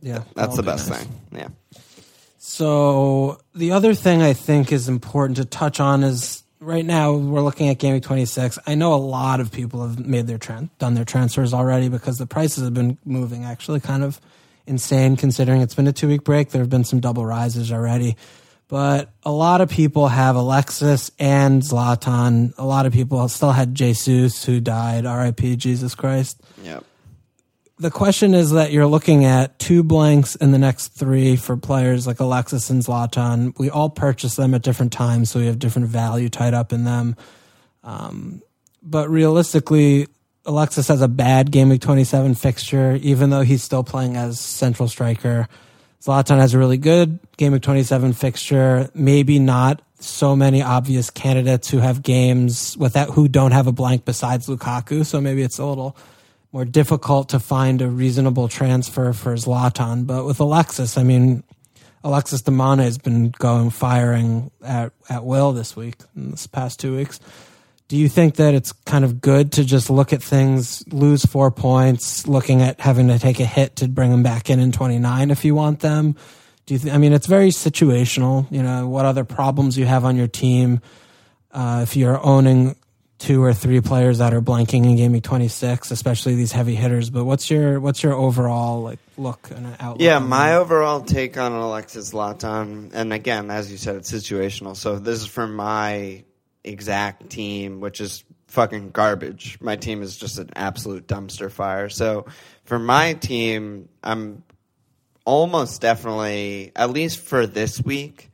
[0.00, 0.98] Yeah, That's that'll the be best nice.
[1.02, 1.12] thing.
[1.32, 1.48] Yeah.
[2.38, 7.40] So the other thing I think is important to touch on is right now we're
[7.40, 8.58] looking at Game Week 26.
[8.66, 12.18] I know a lot of people have made their tran done their transfers already because
[12.18, 14.20] the prices have been moving actually kind of
[14.66, 16.50] insane considering it's been a two week break.
[16.50, 18.16] There have been some double rises already.
[18.66, 22.54] But a lot of people have Alexis and Zlatan.
[22.56, 25.04] A lot of people still had Jesus who died.
[25.04, 26.82] RIP, Jesus Christ Yep.
[27.78, 32.06] the question is that you're looking at two blanks in the next three for players
[32.06, 33.52] like Alexis and Zlatan.
[33.58, 36.84] We all purchase them at different times, so we have different value tied up in
[36.84, 37.16] them.
[37.82, 38.40] Um,
[38.82, 40.08] but realistically,
[40.46, 44.88] Alexis has a bad game week 27 fixture, even though he's still playing as central
[44.88, 45.48] striker.
[46.02, 48.90] Zlatan has a really good game week 27 fixture.
[48.94, 54.04] Maybe not so many obvious candidates who have games without who don't have a blank
[54.04, 55.06] besides Lukaku.
[55.06, 55.96] So maybe it's a little
[56.52, 60.06] more difficult to find a reasonable transfer for Zlatan.
[60.06, 61.42] But with Alexis, I mean,
[62.04, 66.94] Alexis Demana has been going firing at, at will this week, in this past two
[66.94, 67.18] weeks.
[67.94, 71.52] Do you think that it's kind of good to just look at things, lose four
[71.52, 75.30] points, looking at having to take a hit to bring them back in in 29
[75.30, 76.16] if you want them?
[76.66, 80.04] Do you th- I mean, it's very situational, you know, what other problems you have
[80.04, 80.80] on your team.
[81.52, 82.74] Uh, if you're owning
[83.20, 87.10] two or three players that are blanking in game week 26, especially these heavy hitters.
[87.10, 90.02] But what's your what's your overall like look and outlook?
[90.02, 94.74] Yeah, my overall take on Alexis Zlatan, and again, as you said, it's situational.
[94.74, 96.24] So this is for my
[96.64, 99.58] exact team, which is fucking garbage.
[99.60, 101.88] My team is just an absolute dumpster fire.
[101.88, 102.26] So
[102.64, 104.42] for my team, I'm
[105.24, 108.30] almost definitely, at least for this week,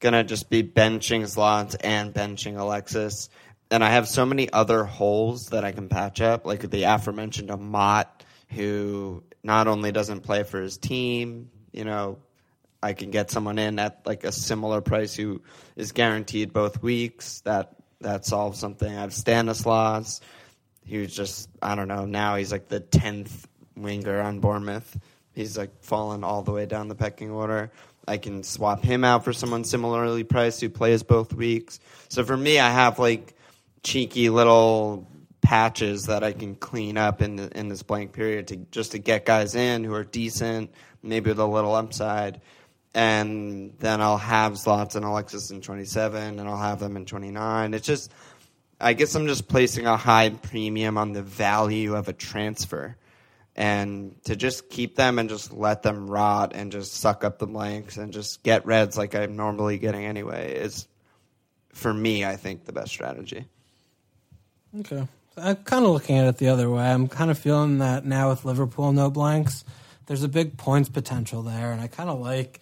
[0.00, 3.28] gonna just be benching slots and benching Alexis.
[3.70, 7.50] And I have so many other holes that I can patch up, like the aforementioned
[7.50, 12.18] Amat, who not only doesn't play for his team, you know,
[12.82, 15.42] I can get someone in at like a similar price who
[15.76, 17.40] is guaranteed both weeks.
[17.42, 18.88] That that solves something.
[18.88, 20.20] I have Stanislas.
[20.84, 22.04] He was just I don't know.
[22.04, 24.98] Now he's like the tenth winger on Bournemouth.
[25.34, 27.70] He's like fallen all the way down the pecking order.
[28.08, 31.78] I can swap him out for someone similarly priced who plays both weeks.
[32.08, 33.34] So for me, I have like
[33.82, 35.06] cheeky little
[35.42, 38.98] patches that I can clean up in the, in this blank period to just to
[38.98, 42.40] get guys in who are decent, maybe with a little upside,
[42.94, 47.74] and then I'll have slots in Alexis in 27, and I'll have them in 29.
[47.74, 48.12] It's just,
[48.80, 52.96] I guess I'm just placing a high premium on the value of a transfer.
[53.56, 57.46] And to just keep them and just let them rot and just suck up the
[57.46, 60.86] blanks and just get reds like I'm normally getting anyway is,
[61.72, 63.44] for me, I think the best strategy.
[64.78, 65.06] Okay.
[65.36, 66.84] I'm kind of looking at it the other way.
[66.84, 69.64] I'm kind of feeling that now with Liverpool no blanks,
[70.06, 72.60] there's a big points potential there, and I kind of like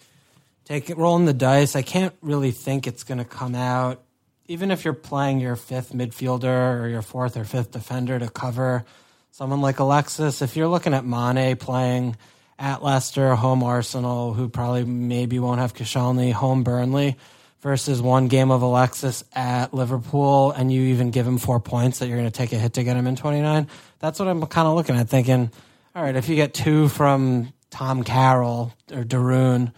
[0.69, 1.75] taking rolling the dice.
[1.75, 4.03] I can't really think it's going to come out,
[4.45, 8.85] even if you're playing your fifth midfielder or your fourth or fifth defender to cover
[9.31, 10.41] someone like Alexis.
[10.43, 12.15] If you're looking at Mane playing
[12.59, 17.17] at Leicester, home Arsenal, who probably maybe won't have Koscielny, home Burnley
[17.61, 22.07] versus one game of Alexis at Liverpool, and you even give him four points that
[22.07, 23.67] you're going to take a hit to get him in 29.
[23.97, 25.51] That's what I'm kind of looking at, thinking,
[25.95, 29.73] all right, if you get two from Tom Carroll or Daroon,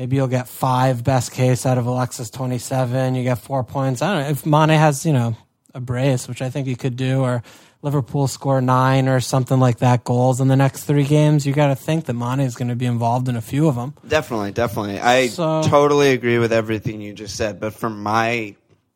[0.00, 3.14] maybe you'll get five best case out of Alexis 27.
[3.14, 4.00] You get four points.
[4.00, 5.36] I don't know if Mane has, you know,
[5.74, 7.42] a brace, which I think he could do, or
[7.82, 11.66] Liverpool score nine or something like that goals in the next three games, you got
[11.66, 13.92] to think that Mane is going to be involved in a few of them.
[14.08, 14.98] Definitely, definitely.
[15.00, 17.60] I So- totally agree with everything you just said.
[17.60, 18.54] But for my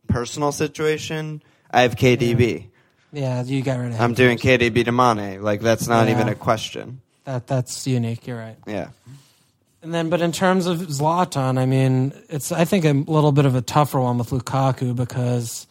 [0.09, 2.69] personal situation, I have KDB.
[3.13, 4.01] Yeah, you got rid of him.
[4.03, 5.43] I'm doing KDB to Mane.
[5.43, 6.15] Like that's not Yeah.
[6.15, 7.03] even a question.
[7.25, 7.47] that.
[7.47, 8.27] That's unique.
[8.27, 8.57] You're right.
[8.67, 8.89] Yeah.
[9.85, 13.45] And then, but in terms of Zlatan, I mean, it's I think a little bit
[13.45, 15.67] of a tougher one with Lukaku because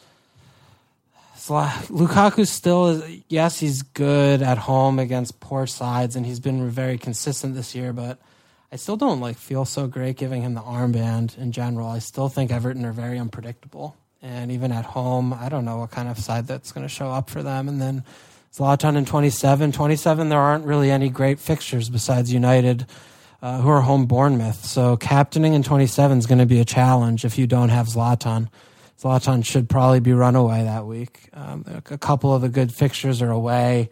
[1.35, 3.21] Lukaku still is.
[3.27, 7.91] Yes, he's good at home against poor sides, and he's been very consistent this year.
[7.91, 8.19] But
[8.71, 11.87] I still don't like feel so great giving him the armband in general.
[11.87, 15.89] I still think Everton are very unpredictable, and even at home, I don't know what
[15.89, 17.67] kind of side that's going to show up for them.
[17.67, 18.03] And then
[18.53, 22.85] Zlatan in 27, 27, there aren't really any great fixtures besides United
[23.43, 24.63] uh, who are home Bournemouth.
[24.65, 28.47] So captaining in 27 is going to be a challenge if you don't have Zlatan.
[29.01, 31.29] Zlatan should probably be runaway that week.
[31.33, 33.89] Um, a couple of the good fixtures are away.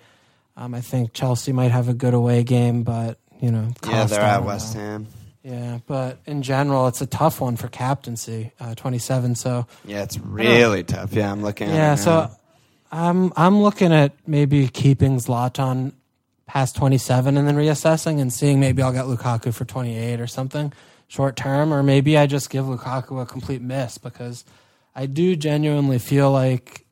[0.55, 4.21] Um, I think Chelsea might have a good away game, but you know, Yeah, they're
[4.21, 4.73] at West.
[4.75, 5.07] Ham.
[5.43, 8.53] Yeah, but in general, it's a tough one for captaincy.
[8.57, 9.35] Uh, 27.
[9.35, 11.11] So Yeah, it's really tough.
[11.11, 12.31] Yeah, I'm looking at yeah, so.
[12.93, 15.93] I'm I'm looking at maybe keeping Zlatan
[16.51, 20.73] past 27 and then reassessing and seeing maybe I'll get Lukaku for 28 or something
[21.07, 24.43] short term, or maybe I just give Lukaku a complete miss because
[24.93, 26.85] I do genuinely feel like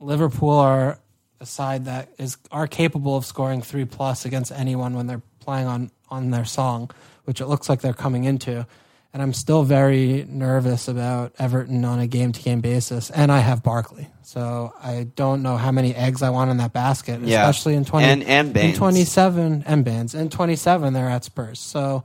[0.00, 0.98] Liverpool are
[1.40, 5.66] a side that is are capable of scoring three plus against anyone when they're playing
[5.66, 6.90] on on their song,
[7.24, 8.66] which it looks like they're coming into.
[9.12, 13.10] And I'm still very nervous about Everton on a game to game basis.
[13.10, 14.08] And I have Barkley.
[14.22, 17.40] So I don't know how many eggs I want in that basket, Yeah.
[17.48, 20.14] especially in 20 And- and in 27 and bands.
[20.14, 21.58] In 27 they're at Spurs.
[21.58, 22.04] So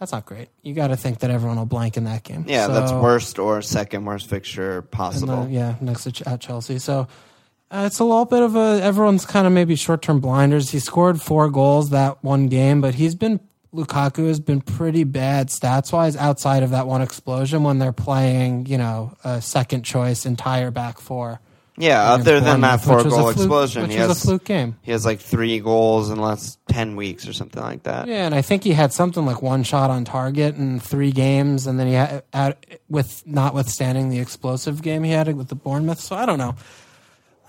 [0.00, 0.48] that's not great.
[0.62, 2.44] You got to think that everyone will blank in that game.
[2.48, 5.44] yeah, So- that's worst or second worst fixture and possible.
[5.44, 6.80] the- yeah, next to Ch- at Chelsea.
[6.80, 7.06] So
[7.70, 10.70] uh, it's a little bit of a everyone's kind of maybe short term blinders.
[10.70, 13.38] He scored four goals that one game, but he's been
[13.74, 18.66] Lukaku has been pretty bad stats wise outside of that one explosion when they're playing,
[18.66, 21.40] you know, a second choice entire back four.
[21.76, 24.14] yeah, other than that four which was a goal fluke- explosion, which he has a
[24.26, 24.76] fluke game.
[24.82, 28.08] he has like three goals in the last ten weeks or something like that.
[28.08, 31.66] Yeah, and I think he had something like one shot on target in three games,
[31.68, 32.56] and then he had,
[32.88, 36.00] with notwithstanding the explosive game he had with the Bournemouth.
[36.00, 36.56] So I don't know.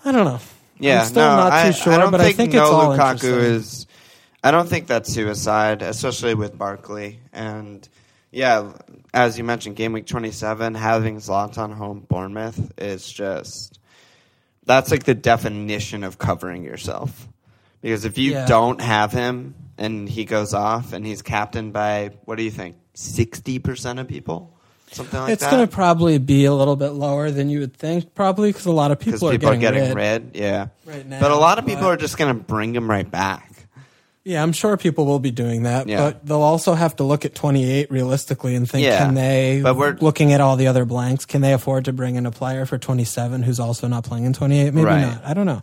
[0.05, 0.39] I don't know.
[0.79, 2.61] Yeah, I'm still no, not I, too sure, I don't but think I think no
[2.61, 3.87] it's all Lukaku is.
[4.43, 7.19] I don't think that's suicide, especially with Barkley.
[7.31, 7.87] And
[8.31, 8.71] yeah,
[9.13, 13.79] as you mentioned, game week twenty seven, having Zlatan home Bournemouth is just
[14.65, 17.27] that's like the definition of covering yourself.
[17.81, 18.45] Because if you Yeah.
[18.45, 22.75] don't have him and he goes off and he's captained by what do you think,
[22.93, 24.55] sixty percent of people,
[24.91, 25.47] something like it's that.
[25.47, 28.65] It's going to probably be a little bit lower than you would think, probably because
[28.65, 30.23] a lot of people, people are are getting, getting rid.
[30.33, 30.35] rid.
[30.35, 31.19] Yeah, right now.
[31.19, 33.50] but a lot of people but- are just going to bring him right back.
[34.23, 35.97] Yeah, I'm sure people will be doing that, Yeah.
[36.11, 39.75] but they'll also have to look at 28 realistically and think, Yeah, can they, but
[39.75, 42.65] we're- looking at all the other blanks, can they afford to bring in a player
[42.67, 44.73] for 27 who's also not playing in 28?
[44.75, 45.01] Maybe Right.
[45.01, 45.21] not.
[45.25, 45.61] I don't know.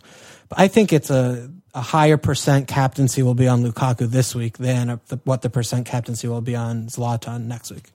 [0.49, 4.57] But I think it's a, a higher percent captaincy will be on Lukaku this week
[4.57, 7.91] than a, the, what the percent captaincy will be on Zlatan next week.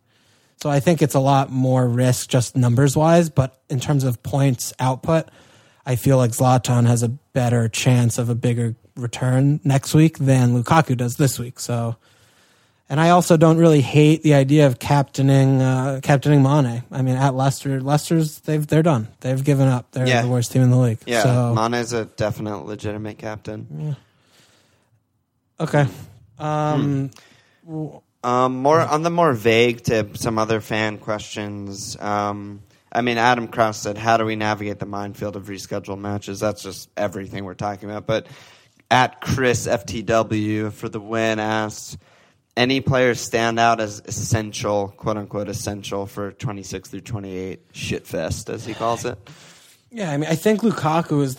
[0.62, 4.22] So I think it's a lot more risk just numbers wise, but in terms of
[4.22, 5.29] points output,
[5.85, 10.61] I feel like Zlatan has a better chance of a bigger return next week than
[10.62, 11.59] Lukaku does this week.
[11.59, 11.96] So,
[12.88, 16.85] and I also don't really hate the idea of captaining uh, captaining Mane.
[16.92, 19.09] I mean, at Leicester, Leicester's they've they're done.
[19.20, 19.90] They've given up.
[19.92, 20.22] They're Yeah.
[20.22, 20.98] the worst team in the league.
[21.07, 23.66] Yeah, So Mane's a definite legitimate captain.
[25.59, 25.64] Yeah.
[25.64, 25.87] Okay.
[26.38, 27.11] Um,
[28.22, 31.96] Um, more on the more vague to some other fan questions.
[32.00, 36.40] Um, I mean, Adam Krause said, "How do we navigate the minefield of rescheduled matches?"
[36.40, 38.07] That's just everything we're talking about.
[38.07, 38.26] But
[38.94, 41.98] at Chris FTW for the win asked,
[42.57, 48.64] "Any players stand out as essential, quote unquote, essential for 26 through 28 shitfest, as
[48.64, 49.18] he calls it?"
[49.90, 51.37] Yeah, I mean, I think Lukaku is,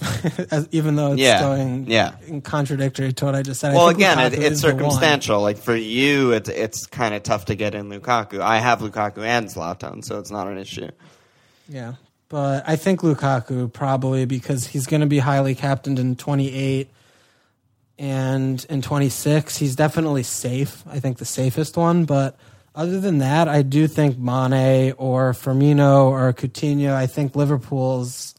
[0.52, 2.15] as, even though it's Yeah, going yeah.
[2.28, 3.72] in contradictory to what I just said.
[3.72, 4.78] I Well, again, it, it's is the one.
[4.78, 5.41] circumstantial.
[5.41, 8.39] Like for you, it's it's kind of tough to get in Lukaku.
[8.41, 10.89] I have Lukaku and Zlatan, so it's not an issue.
[11.70, 11.94] Yeah,
[12.30, 16.89] but I think Lukaku probably because he's going to be highly captained in 28
[17.97, 19.58] and in 26.
[19.58, 20.84] He's definitely safe.
[20.88, 22.05] I think the safest one.
[22.05, 22.38] But
[22.73, 26.93] other than that, I do think Mane or Firmino or Coutinho.
[26.93, 28.36] I think Liverpool's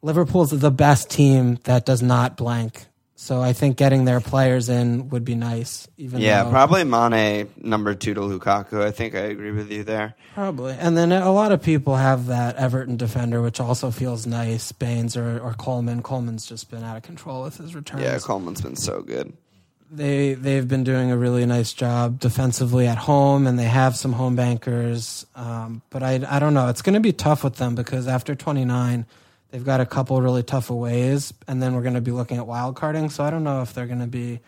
[0.00, 2.87] Liverpool's the best team that does not blank.
[3.20, 5.88] So I think getting their players in would be nice.
[5.98, 8.80] Even Yeah, though, probably Mane number two to Lukaku.
[8.80, 10.14] I think I agree with you there.
[10.34, 10.74] Probably.
[10.74, 14.70] And then a lot of people have that Everton defender, which also feels nice.
[14.70, 16.00] Baines or, or Coleman.
[16.00, 18.04] Coleman's just been out of control with his returns.
[18.04, 19.32] Yeah, Coleman's been so good.
[19.90, 24.12] they they've been doing a really nice job defensively at home, and they have some
[24.12, 25.26] home bankers.
[25.34, 26.68] Um, but I I don't know.
[26.68, 29.06] It's going to be tough with them because after 29,
[29.50, 32.46] they've got a couple really tough aways, and then we're going to be looking at
[32.46, 33.10] wild carding.
[33.10, 34.40] So I don't know if they're going to be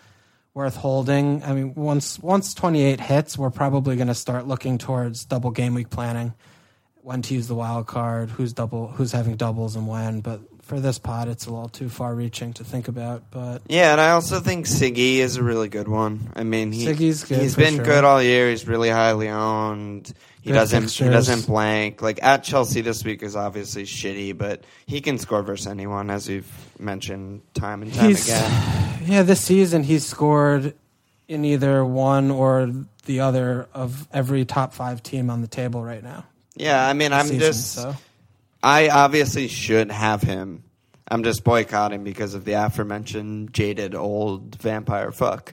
[0.54, 1.42] worth holding.
[1.42, 5.74] I mean, once once 28 hits, we're probably going to start looking towards double game
[5.74, 6.34] week planning,
[7.02, 10.20] when to use the wild card, who's double, who's having doubles and when.
[10.20, 13.24] But for this pod, it's a little too far reaching to think about.
[13.32, 16.30] But Yeah, and I also think Siggy is a really good one.
[16.36, 17.84] I mean, he, Siggy's good he's for been sure.
[17.84, 18.48] good all year.
[18.50, 20.14] He's really highly owned.
[20.42, 21.06] He Good doesn't fixtures.
[21.08, 22.02] he doesn't blank.
[22.02, 26.28] Like at Chelsea this week is obviously shitty, but he can score versus anyone, as
[26.28, 28.86] we've mentioned time and time He's- again.
[29.06, 30.74] Yeah, this season he's scored
[31.26, 32.70] in either one or
[33.06, 36.26] the other of every top five team on the table right now.
[36.54, 37.96] Yeah, I mean, I'm season, just so.
[38.62, 40.64] I obviously should have him.
[41.08, 45.52] I'm just boycotting because of the aforementioned jaded old vampire fuck.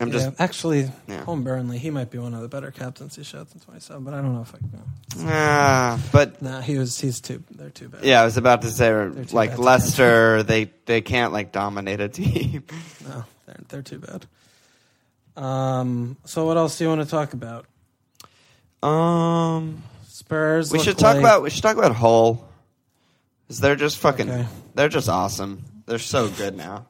[0.00, 1.24] I'm just yeah, actually Yeah.
[1.24, 1.78] home Burnley.
[1.78, 3.14] He might be one of the better captains.
[3.16, 4.82] captaincy shots in 27, but I don't know if I can.
[5.28, 6.98] ah, but Nah, he was.
[6.98, 7.42] He's too.
[7.50, 8.04] They're too bad.
[8.04, 8.92] yeah, I was about to say
[9.32, 12.64] like Leicester, they they can't like dominate a team.
[13.08, 14.26] No, they're they're too bad.
[15.42, 16.16] Um.
[16.24, 17.66] So what else do you want to talk about?
[18.82, 19.82] Um,
[20.14, 20.70] Spurs.
[20.70, 22.48] we should talk like- about we should talk about Hull.
[23.48, 24.46] Cause they're just fucking Okay.
[24.74, 25.64] they're just awesome.
[25.86, 26.86] They're so good now.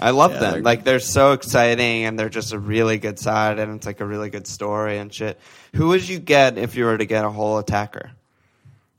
[0.00, 0.52] I love Yeah, them.
[0.54, 4.00] they're- Like they're so exciting and they're just a really good side and it's like
[4.00, 5.38] a really good story and shit.
[5.76, 8.10] Who would you get if you were to get a Hull attacker?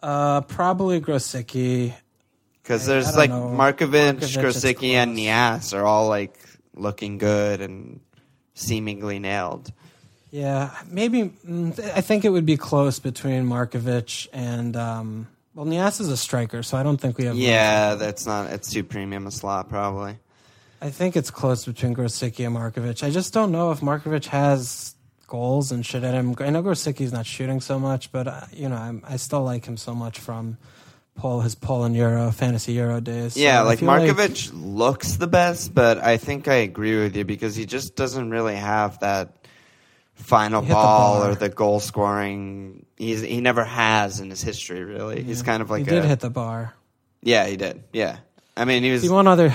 [0.02, 1.94] Uh, probably Grosicki.
[2.62, 3.48] Because I- I there's don't like know.
[3.50, 5.18] Markovic, Markovic, it's Grosicki, and.
[5.18, 6.38] Niasse are all like
[6.76, 8.00] looking good and
[8.54, 9.72] seemingly nailed.
[10.36, 11.32] Yeah, maybe.
[11.48, 14.76] mm, I think it would be close between Markovic and.
[14.76, 17.38] Um, well, Niasse is a striker, so I don't think we have.
[17.38, 18.52] Yeah, that's not.
[18.52, 20.18] It's too premium a slot probably.
[20.82, 23.02] I think it's close between Grosicki and Markovic.
[23.02, 24.96] I just don't know if Markovic has
[25.28, 26.36] goals and shit at him.
[26.40, 29.66] I know Grosicki's not shooting so much, but uh, you know, I'm, I still like
[29.66, 30.58] him so much from
[31.16, 33.36] Paul his Poland Euro fantasy Euro days.
[33.36, 37.56] So Yeah, like Markovic looks the best, but I think I agree with you because
[37.56, 39.45] he just doesn't really have that
[40.16, 42.86] final the ball or the goal scoring.
[42.98, 45.22] He's he never has in his history really.
[45.24, 46.74] He's kind of like he a did hit the bar.
[47.22, 47.84] Yeah, he did.
[47.94, 48.18] Yeah,
[48.56, 49.02] I mean he was.
[49.04, 49.54] The one other,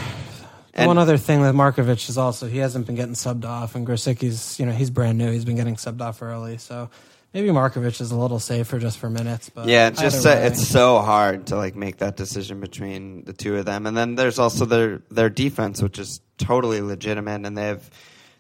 [0.75, 3.87] And- one other thing that Markovic is also he hasn't been getting subbed off, and
[3.87, 5.31] Grosicki's you know he's brand new.
[5.31, 6.91] He's been getting subbed off early, so
[7.33, 9.49] maybe Markovic is a little safer just for minutes.
[9.49, 13.57] But Yeah, it's just it's so hard to like make that decision between the two
[13.57, 17.67] of them, and then there's also their their defense, which is totally legitimate, and they
[17.69, 17.89] have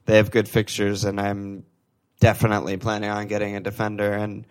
[0.07, 1.65] they have good fixtures, and I'm
[2.21, 4.47] definitely planning on getting a defender, and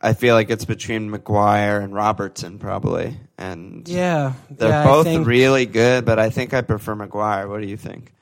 [0.00, 5.26] I feel like it's between Maguire and Robertson probably, and yeah, they're yeah, both think-
[5.26, 7.48] really good, but I think I prefer Maguire.
[7.48, 8.12] What do you think?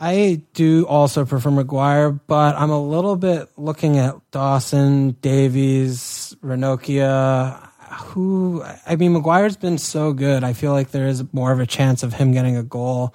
[0.00, 7.64] I do also prefer Maguire, but I'm a little bit looking at Dawson, Davies, Ranocchia.
[7.90, 10.44] Who I mean, Maguire's been so good.
[10.44, 13.12] I feel like there is more of a chance of him getting a goal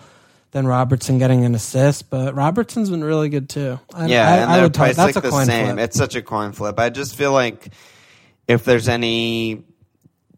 [0.54, 2.10] than Robertson getting an assist.
[2.10, 3.80] But Robertson's been really good too.
[3.94, 5.76] I, Yeah, I, and I they're would that's like a the same.
[5.76, 5.80] flip.
[5.80, 6.80] It's such a coin flip.
[6.80, 7.74] I just feel like
[8.48, 9.64] if there's any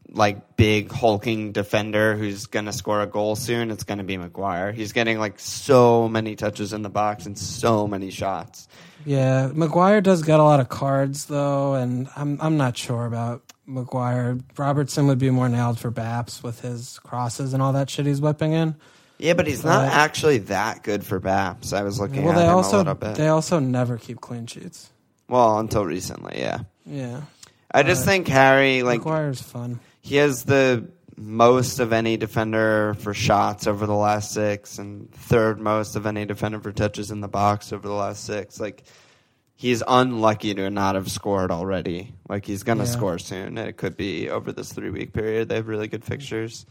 [0.09, 4.71] like big hulking defender who's gonna score a goal soon, it's gonna be Maguire.
[4.71, 8.69] He's getting like so many touches in the box and so many shots.
[9.05, 13.41] Yeah, Maguire does get a lot of cards though, and I'm I'm not sure about
[13.65, 14.37] Maguire.
[14.57, 18.21] Robertson would be more nailed for Baps with his crosses and all that shit he's
[18.21, 18.75] whipping in.
[19.17, 21.71] Yeah, but he's not But- actually that good for Baps.
[21.73, 23.15] I was looking well, at they him a also little bit.
[23.15, 24.89] they also never keep clean sheets.
[25.29, 26.59] well, until recently, yeah.
[26.85, 27.21] Yeah,
[27.71, 29.79] I just But think Harry, like, Maguire's fun.
[30.01, 30.87] he has the
[31.17, 36.25] most of any defender for shots over the last six and third most of any
[36.25, 38.83] defender for touches in the box over the last six like
[39.55, 42.89] he's unlucky to not have scored already like he's gonna Yeah.
[42.89, 46.65] score soon it could be over this three week period they have really good fixtures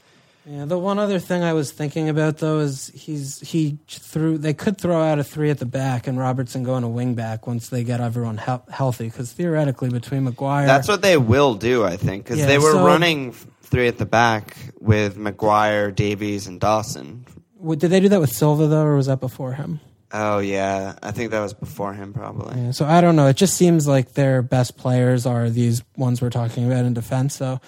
[0.47, 4.53] Yeah, the one other thing I was thinking about though is he's he threw they
[4.53, 7.71] could throw out a three at the back and Robertson going a wing back once
[7.71, 11.97] they get everyone hel- healthy because theoretically between Maguire that's what they will do i
[11.97, 13.33] think because Yeah, they were so- running
[13.63, 17.25] three at the back with maguire davies and dawson
[17.57, 19.81] What- did they do that with Silva though or was that before him?
[20.13, 23.29] oh yeah i think that was before him probably Yeah, so I don't know.
[23.29, 27.35] It just seems like their best players are these ones we're talking about in defense.
[27.35, 27.61] So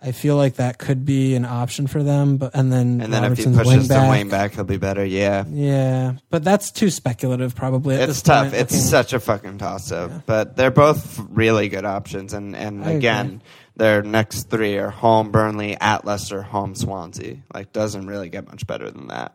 [0.00, 2.36] I feel like that could be an option for them.
[2.36, 4.10] But and then and then if he Robertson's pushes wing the back.
[4.10, 7.54] wing back he'll be better yeah Yeah, but that's too speculative.
[7.56, 8.44] Probably at it's tough.
[8.50, 10.10] point, it's looking- such a fucking toss up.
[10.10, 10.20] Yeah.
[10.26, 12.32] But they're both really good options.
[12.32, 13.40] And, and I again, agree.
[13.76, 17.38] their next three are home Burnley, at Leicester, home Swansea.
[17.52, 19.34] Like, doesn't really get much better than that.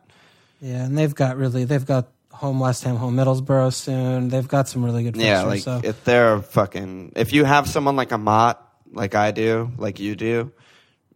[0.62, 4.28] yeah, and they've got really they've got home West Ham, home Middlesbrough soon.
[4.28, 5.14] They've got some really good.
[5.16, 5.80] Yeah, like so.
[5.84, 8.60] if they're fucking, if you have someone like Amat,
[8.94, 10.52] like I do, like you do,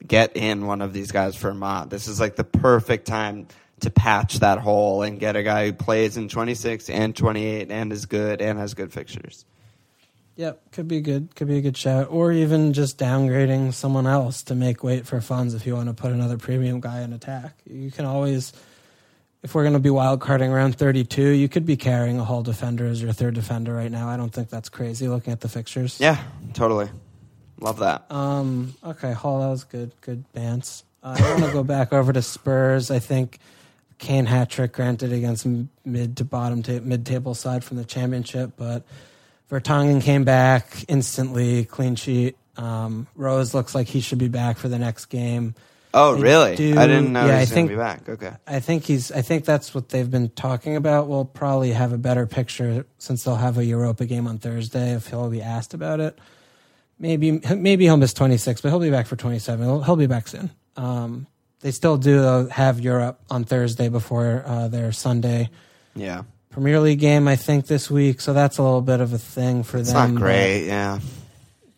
[0.07, 1.91] get in one of these guys for Amat.
[1.91, 3.49] This is like the perfect time
[3.81, 7.93] to patch that hole and get a guy who plays in 26 and 28 and
[7.93, 9.45] is good and has good fixtures.
[10.37, 11.35] Yep, could be good.
[11.35, 15.21] Could be a good shout, or even just downgrading someone else to make weight for
[15.21, 17.59] funds if you want to put another premium guy in attack.
[17.69, 18.53] You can always,
[19.43, 22.45] if we're going to be wild carding around thirty-two, you could be carrying a Hull
[22.45, 24.09] defender as your third defender right now.
[24.09, 26.01] I don't think that's crazy looking at the fixtures.
[26.01, 26.23] Yeah,
[26.55, 26.89] totally.
[27.61, 28.11] Love that.
[28.11, 28.75] Um.
[28.85, 29.93] Okay, Hull, that was good.
[30.01, 30.85] Good dance.
[31.03, 32.91] Uh, I want to go back over to Spurs.
[32.91, 33.39] I think
[33.99, 35.47] Kane hat trick granted against
[35.85, 38.85] mid to bottom ta- mid table side from the championship, but
[39.51, 42.37] Vertonghen came back instantly, clean sheet.
[42.57, 45.55] Um, Rose looks like he should be back for the next game.
[45.95, 46.57] Oh, They really?
[46.57, 48.09] do- I didn't know yeah, he I was going to be back.
[48.09, 48.33] Okay.
[48.47, 49.11] I think he's.
[49.11, 51.09] I think that's what they've been talking about.
[51.09, 55.07] We'll probably have a better picture since they'll have a Europa game on Thursday if
[55.09, 56.19] he'll be asked about it.
[56.99, 59.65] Maybe maybe he'll miss 26, but he'll be back for 27.
[59.65, 60.51] He'll, he'll be back soon.
[60.77, 61.27] Um,
[61.61, 65.51] they still do have Europe on Thursday before uh, their Sunday
[65.95, 66.23] Yeah.
[66.51, 67.29] Premier League game.
[67.29, 70.15] I think this week, so that's a little bit of a thing for It's them.
[70.15, 70.67] not great.
[70.67, 70.99] Yeah.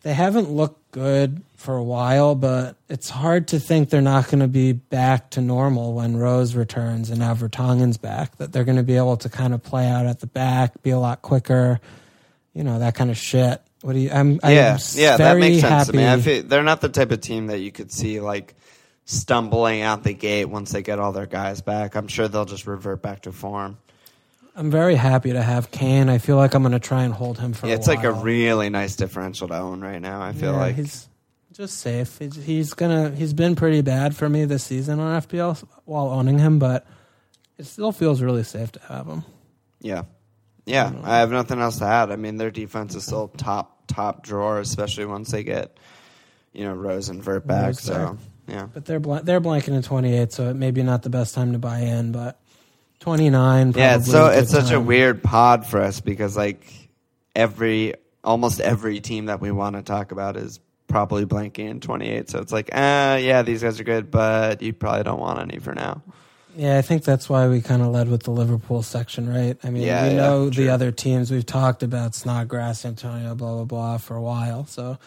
[0.02, 4.40] They haven't looked good for a while, but it's hard to think they're not going
[4.40, 8.36] to be back to normal when Rose returns and now Vertonghen's back.
[8.38, 10.90] That they're going to be able to kind of play out at the back, be
[10.90, 11.80] a lot quicker,
[12.54, 13.60] you know, that kind of shit.
[13.82, 14.10] What do you?
[14.10, 14.78] I'm, I'm yeah.
[14.92, 15.16] Yeah.
[15.16, 15.92] That makes sense happy.
[15.92, 16.08] to me.
[16.08, 18.54] I feel, they're not the type of team that you could see like
[19.06, 21.94] stumbling out the gate once they get all their guys back.
[21.96, 23.78] I'm sure they'll just revert back to form.
[24.54, 26.08] I'm very happy to have Kane.
[26.08, 27.66] I feel like I'm going to try and hold him for.
[27.66, 30.20] Yeah, a it's like a really nice differential to own right now.
[30.20, 31.08] I feel Yeah, like he's
[31.52, 32.18] just safe.
[32.18, 33.10] He's, he's gonna.
[33.10, 36.86] He's been pretty bad for me this season on FPL while owning him, but
[37.58, 39.24] it still feels really safe to have him.
[39.80, 40.02] Yeah.
[40.66, 42.11] Yeah, I have nothing else to add.
[42.11, 45.78] I mean, their defense is still top top drawer, especially once they get,
[46.52, 47.66] you know, Rose and Vert back.
[47.66, 48.16] Rose So back.
[48.48, 51.34] yeah, But they're bl- they're blanking in 28, so it may be not the best
[51.34, 52.12] time to buy in.
[52.12, 52.38] But
[53.00, 53.96] 29, yeah.
[53.96, 56.64] It's so it's such a weird pod for us because like
[57.34, 62.28] every almost every team that we want to talk about is probably blanking in 28.
[62.28, 65.58] So it's like, uh, yeah, these guys are good, but you probably don't want any
[65.61, 66.02] for now.
[66.57, 69.57] Yeah, I think that's why we kind of led with the Liverpool section, right?
[69.62, 70.64] I mean, Yeah, we yeah, know true.
[70.64, 71.30] the other teams.
[71.30, 74.66] We've talked about Snodgrass, Antonio, blah blah blah for a while.
[74.66, 74.98] So,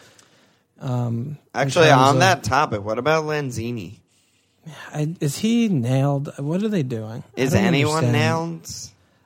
[0.80, 3.98] um, Actually, on of- that topic, what about Lanzini?
[4.94, 6.32] I, is he nailed?
[6.38, 7.22] What are they doing?
[7.36, 8.12] Is anyone understand.
[8.12, 8.70] nailed?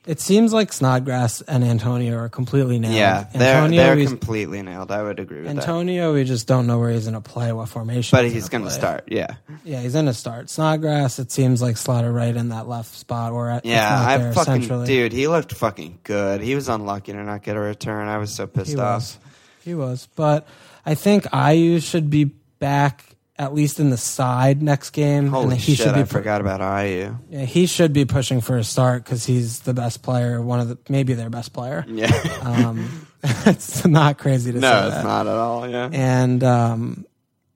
[0.09, 2.95] It seems like Snodgrass and Antonio are completely nailed.
[2.95, 4.91] Yeah, they're Antonio, they're we, completely nailed.
[4.91, 5.59] I would agree with that.
[5.59, 8.17] Antonio, we just don't know where he's going to play, what formation.
[8.17, 9.05] But he's going to start.
[9.09, 9.35] Yeah,
[9.65, 10.49] Yeah, he's going to start.
[10.49, 14.03] Snodgrass, it seems like slotted right in that left spot, or at, yeah.
[14.03, 15.13] I there, fucking dude.
[15.13, 16.41] He looked fucking good.
[16.41, 18.09] He was unlucky to not get a return.
[18.09, 18.97] I was so pissed He off.
[19.03, 19.19] was.
[19.63, 20.09] He was.
[20.17, 20.49] But
[20.87, 22.25] I think Ayew should be
[22.59, 23.05] back
[23.39, 25.29] at least in the side next game.
[25.29, 25.87] Holy and he shit!
[25.87, 27.17] should be I forgot about Ayew.
[27.31, 30.69] Yeah, he should be pushing for a start because he's the best player, one of
[30.69, 31.85] the maybe their best player.
[31.89, 32.11] Yeah.
[32.43, 34.97] Um, it's not crazy to say no, that.
[34.99, 35.69] it's not at all.
[35.69, 35.89] Yeah.
[35.93, 37.05] And um,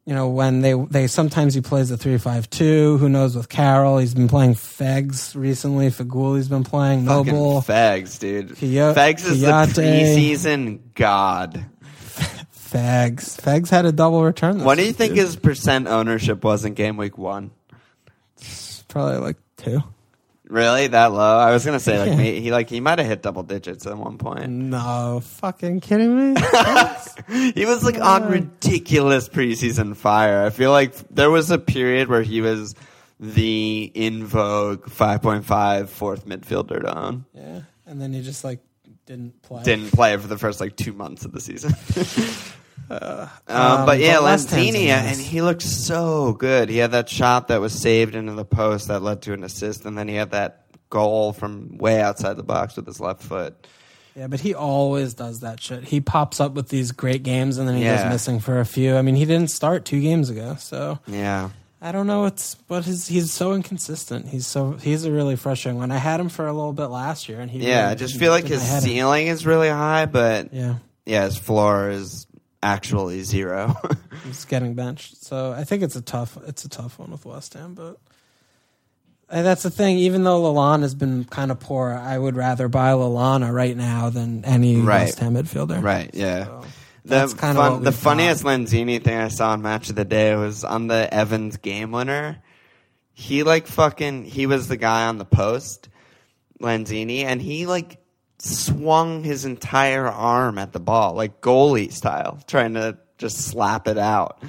[0.05, 2.99] you know when they they sometimes he plays the three five two.
[2.99, 3.99] Who knows with Carroll?
[3.99, 5.89] He's been playing Fegs recently.
[5.91, 7.63] Feghouli's been playing Fucking Noble.
[7.63, 8.57] Fags, dude.
[8.57, 9.75] Kyo- Fags is the Kouyate.
[9.75, 11.65] preseason god.
[12.73, 13.41] Fegs.
[13.41, 14.57] Fags had a double return.
[14.59, 15.25] This What do you week, think dude.
[15.27, 17.51] his percent ownership was in game week one?
[18.89, 19.83] Probably like two.
[20.49, 21.39] Really, that low?
[21.39, 23.97] I was gonna say like may- he like he might have hit double digits at
[23.97, 24.51] one point.
[24.51, 26.41] No, fucking kidding me?
[27.55, 30.45] He was like on ridiculous preseason fire.
[30.45, 32.75] I feel like there was a period where he was
[33.21, 37.25] the in vogue 5.5 fourth midfielder to own.
[37.35, 38.61] yeah, and then he just like
[39.07, 39.63] didn't play.
[39.63, 41.73] Didn't play for the first like two months of the season.
[42.91, 46.69] Uh, Um, but yeah, Lanzini, and he looked so good.
[46.69, 49.85] He had that shot that was saved into the post that led to an assist,
[49.85, 53.67] and then he had that goal from way outside the box with his left foot.
[54.15, 55.85] Yeah, but he always does that shit.
[55.85, 58.03] He pops up with these great games and then he Yeah.
[58.03, 58.95] goes missing for a few.
[58.97, 61.49] I mean, he didn't start two games ago, so Yeah.
[61.81, 64.29] I don't know what's but his he's so inconsistent.
[64.29, 65.91] He's so he's a really frustrating one.
[65.91, 68.19] I had him for a little bit last year and he Yeah, really I just
[68.19, 70.75] feel like his ceiling is really high, but Yeah.
[71.07, 72.27] yeah, his floor is
[72.63, 73.75] actually zero.
[74.25, 75.17] He's getting benched.
[75.25, 77.99] So I think it's a tough it's a tough one with West Ham, but
[79.29, 79.97] and that's the thing.
[79.99, 84.11] Even though Lallana has been kind of poor, I would rather buy Lallana right now
[84.11, 85.05] than any Right.
[85.05, 85.83] West Ham midfielder.
[85.83, 86.45] right, yeah.
[86.45, 86.61] So
[87.05, 88.51] The, that's kind of fun, what the funniest got.
[88.61, 92.43] Lanzini thing I saw on Match of the Day was on the Evans game winner.
[93.15, 95.89] He like fucking he was the guy on the post,
[96.61, 97.99] Lanzini, and he like
[98.45, 103.99] swung his entire arm at the ball, like goalie style, trying to just slap it
[103.99, 104.43] out.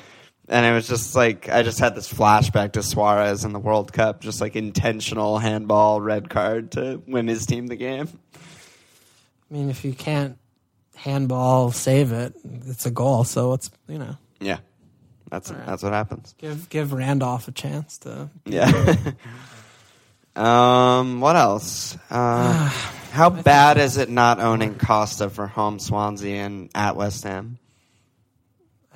[0.50, 3.94] And it was just like I just had this flashback to Suarez in the World
[3.94, 8.10] Cup, just like intentional handball red card to win his team the game.
[8.36, 10.38] I mean, if you can't
[10.96, 12.34] handball save it,
[12.68, 13.24] it's a goal.
[13.24, 14.58] So it's you know Yeah.
[15.30, 15.66] That's right.
[15.66, 16.36] that's what happens.
[16.38, 18.30] give give Randolph a chance to.
[18.46, 18.96] Yeah.
[20.36, 21.22] um.
[21.22, 21.98] What else?
[22.10, 22.70] Uh,
[23.14, 27.58] how bad is it not owning Costa for home Swansea and at West Ham?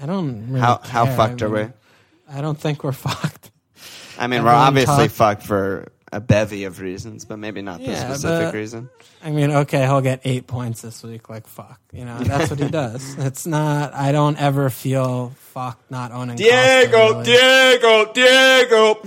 [0.02, 1.68] I don't really How how fucked I are we?
[2.30, 3.52] I don't think we're fucked.
[4.20, 7.86] I mean, we're obviously talk- fucked for a bevy of reasons, but maybe not the
[7.92, 8.90] Yeah, specific but- reason.
[9.24, 11.30] I mean, okay, he'll get eight points this week.
[11.30, 13.16] Like fuck, you know that's what he does.
[13.18, 13.94] It's not.
[13.94, 16.38] I don't ever feel fuck not owning.
[16.38, 17.24] Costa, really.
[17.24, 19.02] Diego, Diego.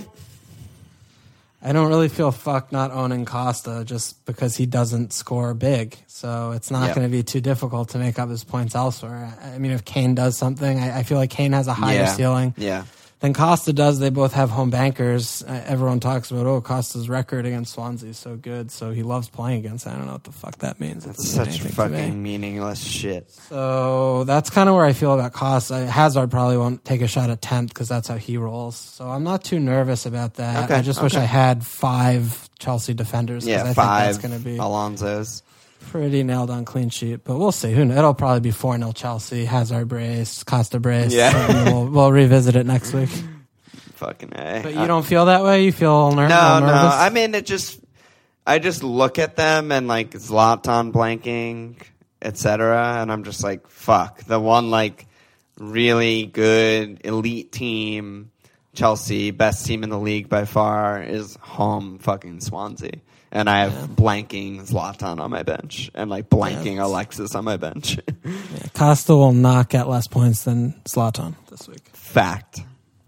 [1.63, 5.95] I don't really feel fuck not owning Costa just because he doesn't score big.
[6.07, 6.95] So it's not Yeah.
[6.95, 9.37] going to be too difficult to make up his points elsewhere.
[9.43, 11.97] I I mean, if Kane does something, I, I feel like Kane has a higher
[11.99, 12.13] Yeah.
[12.15, 12.83] ceiling Yeah.
[13.21, 13.99] Than Costa does.
[13.99, 15.43] They both have home bankers.
[15.43, 18.71] Uh, everyone talks about, oh, Costa's record against Swansea is so good.
[18.71, 19.87] So he loves playing against.
[19.87, 21.05] I don't know what the fuck that means.
[21.05, 21.71] That's mean such me.
[21.71, 23.31] fucking meaningless shit.
[23.31, 25.85] So that's kind of where I feel about Costa.
[25.85, 28.75] Hazard probably won't take a shot at 10th because that's how he rolls.
[28.75, 30.65] So I'm not too nervous about that.
[30.65, 31.15] Okay, I just wish.
[31.15, 33.45] I had five Chelsea defenders.
[33.45, 35.43] Yeah, I think five that's going to be Alonso's.
[35.89, 37.23] Pretty nailed on clean sheet.
[37.23, 37.71] But we'll see.
[37.73, 37.97] Who knows?
[37.97, 41.13] It'll probably be 4 0 Chelsea, Hazard brace, Costa brace.
[41.13, 41.65] Yeah.
[41.71, 43.09] we'll, we'll revisit it next week.
[43.95, 44.61] Fucking a.
[44.63, 45.63] But you don't feel that way?
[45.65, 46.71] You feel ner- No, nervous?
[46.71, 46.87] no.
[46.91, 47.79] I mean, it just.
[48.47, 51.75] I just look at them and like Zlatan blanking,
[52.21, 54.23] etc., and I'm just like, fuck.
[54.23, 55.05] The one like
[55.59, 58.31] really good elite team,
[58.73, 62.93] Chelsea, best team in the league by far, is home fucking Swansea,
[63.31, 63.87] and I have Yeah.
[63.87, 66.85] blanking Zlatan on my bench and like blanking Yeah.
[66.85, 67.97] Alexis on my bench.
[68.25, 71.81] Yeah, Costa will not get less points than Zlatan this week.
[71.93, 72.61] Fact.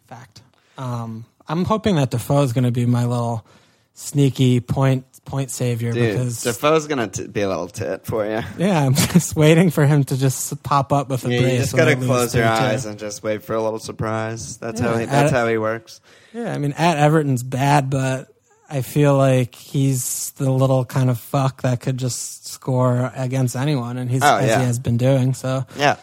[0.07, 0.41] Fact.
[0.77, 3.45] Um, I'm hoping that Defoe is going to be my little
[3.93, 8.41] sneaky point point savior Dude, because Defoe's gonna be a little tit for you.
[8.57, 11.51] yeah, I'm just waiting for him to just pop up with a Yeah, brace.
[11.53, 14.57] you just gotta close your eyes and just wait for a little surprise.
[14.57, 16.01] That's Yeah, how he, that's at- how he works.
[16.33, 18.32] Yeah, I mean, at Everton's bad, but
[18.69, 23.97] I feel like he's the little kind of fuck that could just score against anyone,
[23.97, 24.59] and he's Oh, as yeah.
[24.59, 25.33] he has been doing.
[25.33, 25.97] So Yeah,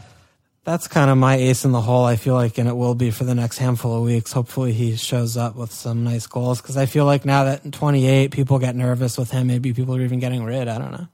[0.64, 2.04] that's kind of my ace in the hole.
[2.04, 4.32] I feel like, and it will be for the next handful of weeks.
[4.32, 7.72] Hopefully, he shows up with some nice goals because I feel like now that in
[7.72, 9.46] 28, people get nervous with him.
[9.46, 10.68] Maybe people are even getting rid.
[10.68, 11.08] I don't know.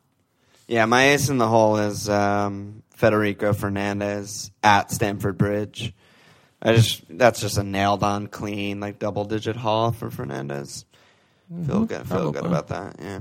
[0.66, 0.84] yeah.
[0.84, 5.94] My ace in the hole is um, Federico Fernandez at Stamford Bridge.
[6.60, 10.85] I just that's just a nailed on clean like double digit haul for Fernandez.
[11.66, 12.06] Feel good.
[12.06, 12.46] Feel good Mm-hmm.
[12.46, 12.48] probably.
[12.48, 12.96] about that.
[13.00, 13.20] Yeah.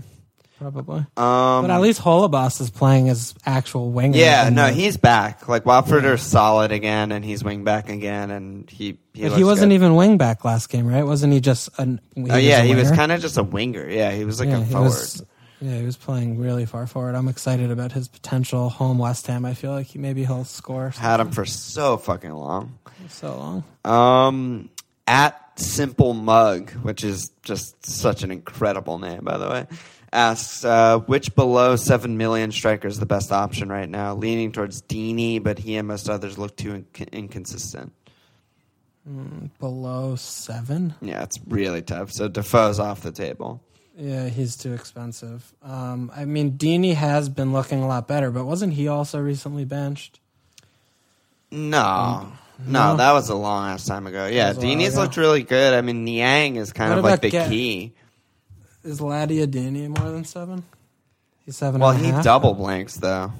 [0.58, 4.18] Probably, Um, but at least Holebas is playing as actual winger.
[4.18, 5.50] Yeah, and no, he's back.
[5.50, 9.36] Like Watford are solid again, and he's wing back again, and he he, But looks
[9.38, 9.76] he wasn't good.
[9.76, 11.04] even wing back last game, right?
[11.04, 12.00] Wasn't he just an?
[12.18, 13.86] Oh yeah, a he was kind of just a winger.
[13.90, 14.94] Yeah, he was like a forward.
[15.60, 17.16] Yeah, he was playing really far forward.
[17.16, 19.44] I'm excited about his potential home West Ham.
[19.44, 22.80] I feel like he maybe he'll score Had him for so fucking long.
[23.10, 23.94] so long.
[23.94, 24.70] Um,
[25.08, 29.68] at Simple Mug, which is just such an incredible name, by the way,
[30.12, 34.16] asks uh, which below seven million striker is the best option right now?
[34.16, 37.94] Leaning towards Dini, but he and most others look too inc- inconsistent.
[39.60, 40.96] Below seven.
[41.00, 42.12] Yeah, it's really tough.
[42.12, 43.62] So Defoe's off the table.
[43.96, 45.54] Yeah, he's too expensive.
[45.62, 49.64] Um, I mean, Dini has been looking a lot better, but wasn't he also recently
[49.64, 50.20] benched?
[51.52, 52.32] No.
[52.66, 52.98] No, No?
[52.98, 54.28] that was a long ass time ago.
[54.28, 55.02] Yeah, was a while Dini's ago.
[55.04, 55.74] looked really good.
[55.74, 57.94] I mean, Niang is kind What of like about the Get- key.
[58.84, 60.64] Is Ladia Dini more than seven?
[61.46, 61.82] He's seven.
[61.82, 62.24] Well, and a he half?
[62.24, 63.32] double blanks though.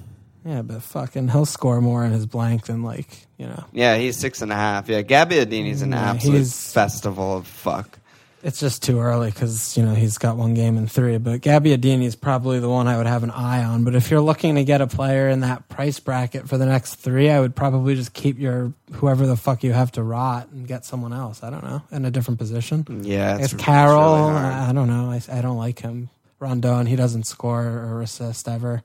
[0.44, 3.64] Yeah, but fucking, he'll score more in his blank than like you know.
[3.72, 4.88] Yeah, he's six and a half.
[4.88, 7.98] Yeah, Gabby Gabbiadini's an Yeah, absolute he's- festival of fuck.
[8.46, 11.18] It's just too early because you know he's got one game in three.
[11.18, 13.82] But Gabbiadini is probably the one I would have an eye on.
[13.82, 16.94] But if you're looking to get a player in that price bracket for the next
[16.94, 20.64] three, I would probably just keep your whoever the fuck you have to rot and
[20.64, 21.42] get someone else.
[21.42, 22.86] I don't know in a different position.
[23.02, 24.28] Yeah, It's, it's, Carroll.
[24.28, 24.38] Really.
[24.38, 25.10] I, I don't know.
[25.10, 26.08] I, I don't like him.
[26.38, 28.84] Rondon, he doesn't score or assist ever.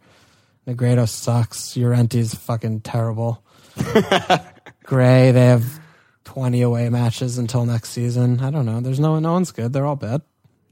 [0.67, 1.75] Negredo sucks.
[1.75, 3.43] Llorente's fucking terrible.
[4.85, 5.80] Gray, they have
[6.33, 8.39] twenty away matches until next season.
[8.39, 8.79] I don't know.
[8.79, 9.73] There's no no one's good.
[9.73, 10.21] They're all bad.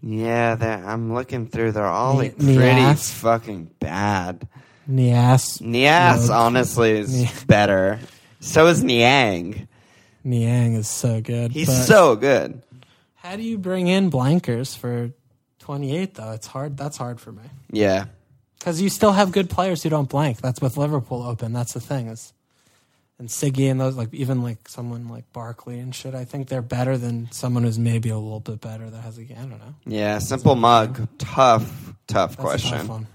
[0.02, 0.56] Yeah,
[0.86, 1.74] I'm looking through.
[1.74, 3.12] They're all like pretty Niasse.
[3.16, 4.48] fucking bad.
[4.90, 6.30] Niasse, Niasse, Rogue.
[6.32, 8.00] honestly, is better.
[8.40, 9.68] So is Niang.
[10.24, 11.52] Niang is so good.
[11.52, 12.62] He's so good.
[13.16, 15.12] How do you bring in blankers for
[15.60, 16.32] 28 though?
[16.32, 16.78] It's hard.
[16.78, 18.06] That's hard for me Yeah.
[18.58, 20.40] because you still have good players who don't blank.
[20.42, 21.52] That's with Liverpool open.
[21.52, 22.32] That's the thing is,
[23.20, 26.16] and Siggy and those like even like someone like Barkley and shit.
[26.16, 29.22] I think they're better than someone who's maybe a little bit better that has a.
[29.24, 29.76] I don't know.
[29.86, 31.08] Yeah, simple mug.
[31.18, 32.78] Tough, tough That's a question.
[32.80, 33.08] tough one.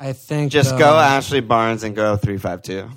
[0.00, 2.88] I think Just uh, go Ashley Barnes and go three five two.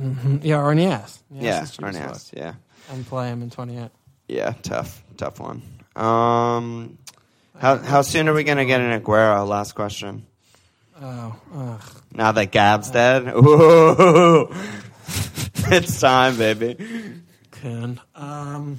[0.00, 1.18] mhm, Yeah, or Niasse.
[1.32, 1.90] Niasse Yeah, cheap or.
[1.92, 2.30] Niasse.
[2.34, 2.54] Yeah,
[2.90, 3.90] and play him in 28.
[4.28, 5.60] yeah, tough, tough one.
[5.94, 6.96] Um,
[7.58, 9.46] how how soon are we gonna get an Aguero?
[9.46, 10.24] Last question.
[11.00, 11.82] Oh, ugh.
[12.12, 14.50] Now that Gab's dead, Ooh,
[15.70, 16.76] it's time, baby.
[17.50, 18.00] Kun.
[18.14, 18.78] Um,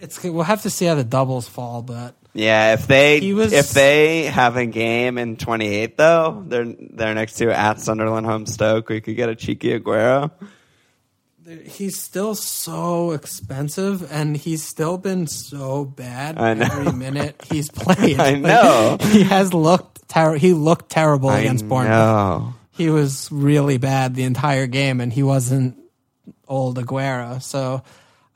[0.00, 3.52] it's we'll have to see how the doubles fall, but Yeah, if they He was-
[3.52, 8.46] if they have a game in 28 though, they're they're next to at Sunderland home
[8.46, 8.88] Stoke.
[8.88, 10.30] We could get a cheeky Aguero.
[11.64, 16.66] he's still so expensive, and he's still been so bad I know.
[16.70, 18.18] every minute he's played.
[18.18, 18.96] I Like, know.
[19.00, 21.90] he has looked ter- He looked terrible against I Bournemouth.
[21.90, 22.54] know.
[22.72, 25.76] He was really bad the entire game, and he wasn't
[26.48, 27.42] old Aguero.
[27.42, 27.82] So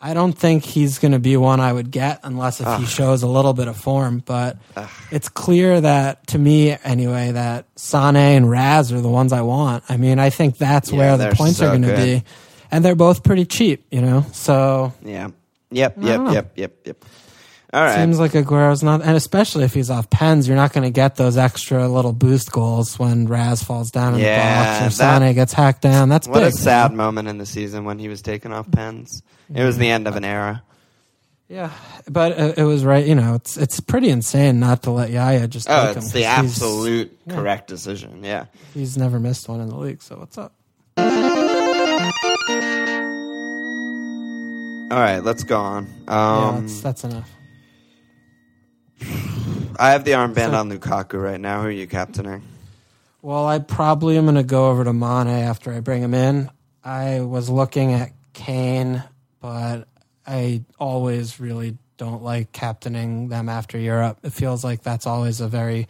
[0.01, 3.23] I don't think he's going to be one I would get unless if he shows
[3.23, 4.23] a little bit of form.
[4.25, 4.59] But
[5.11, 9.85] it's clear that, to me anyway, that Sane and Raz are the ones I want.
[9.89, 12.25] I mean, I think that's Yeah, where the points so are going to be.
[12.71, 14.27] And they're both pretty cheap, you know?
[14.33, 15.29] So Yeah.
[15.71, 15.97] Yep.
[16.01, 16.21] Yep.
[16.33, 16.53] Yep.
[16.57, 16.77] Yep.
[16.85, 17.05] Yep.
[17.77, 17.97] All right.
[18.01, 21.17] seems like Aguero's not, and especially if he's off pens, you're not going to get
[21.17, 25.19] those extra little boost goals when Raz falls down in Yeah, the box or that-
[25.21, 26.09] Sane gets hacked down.
[26.09, 26.49] That's what big.
[26.49, 29.23] a sad moment in the season when he was taken off pens.
[29.55, 30.63] It was the end of an era.
[31.49, 31.71] Yeah,
[32.11, 33.07] but it was right.
[33.07, 35.69] You know, it's it's pretty insane not to let Yaya just.
[35.71, 37.35] Oh, it's him, the absolute yeah.
[37.35, 38.25] correct decision.
[38.25, 38.47] Yeah.
[38.75, 40.03] He's, never missed one in the league.
[40.03, 40.55] So what's up?
[44.89, 45.87] All right, let's go on.
[46.09, 47.31] yeah, Um, that's, that's enough.
[49.79, 51.61] I have the armband on Lukaku right now.
[51.63, 52.43] Who are you captaining?
[53.23, 56.51] Well, I probably am going to go over to Mane after I bring him in.
[56.85, 59.03] I was looking at Kane,
[59.41, 59.89] but
[60.27, 64.19] I always really don't like captaining them after Europe.
[64.23, 65.89] It feels like that's always a very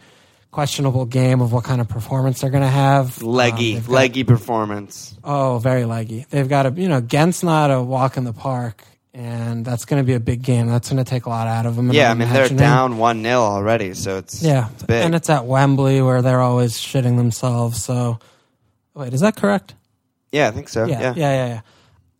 [0.51, 3.21] questionable game of what kind of performance they're going to have.
[3.21, 5.13] Leggy, Um, got- leggy performance.
[5.23, 6.25] Oh, very leggy.
[6.29, 8.83] They've got a you know Gent's not a walk in the park,
[9.17, 10.67] and that's going to be a big game.
[10.67, 11.91] That's going to take a lot out of them.
[11.91, 15.03] Yeah, I mean they're down one 0 already, so it's Yeah, it's big.
[15.03, 17.83] and it's at Wembley where they're always shitting themselves.
[17.83, 18.19] So,
[18.93, 19.73] wait, is that correct?
[20.31, 20.85] yeah, I think so.
[20.85, 21.61] yeah, Yeah, yeah, yeah, yeah.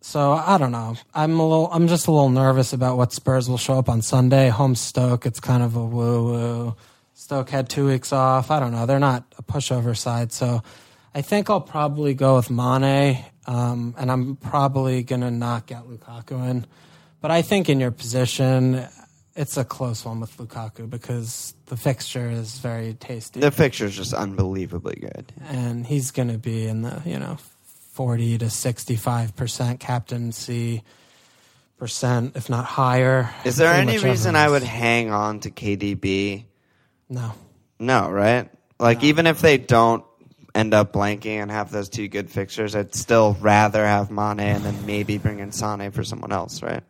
[0.01, 0.95] So I don't know.
[1.13, 1.69] I'm a little.
[1.71, 4.47] I'm just a little nervous about what Spurs will show up on Sunday.
[4.49, 5.25] Home Stoke.
[5.25, 6.75] It's kind of a woo woo.
[7.13, 8.49] Stoke had two weeks off.
[8.49, 8.85] I don't know.
[8.85, 10.63] They're not a pushover side, so
[11.13, 13.17] I think I'll probably go with Mane,
[13.47, 16.65] um, and I'm probably gonna not get Lukaku in.
[17.21, 18.85] But I think in your position,
[19.35, 23.95] it's a close one with Lukaku because the fixture is very tasty The fixture is
[23.95, 25.33] just unbelievably good.
[25.49, 27.37] and he's going to be in the you know
[27.93, 30.83] 40 to 65 percent captaincy
[31.77, 36.45] percent if not higher Is there any reason I would hang on to KDB?
[37.09, 37.33] no
[37.79, 38.49] No, right?
[38.79, 39.07] Like No.
[39.09, 40.03] even if they don't
[40.55, 44.63] end up blanking and have those two good fixtures, I'd still rather have Mane and
[44.65, 46.81] then maybe bring in Sane for someone else, right?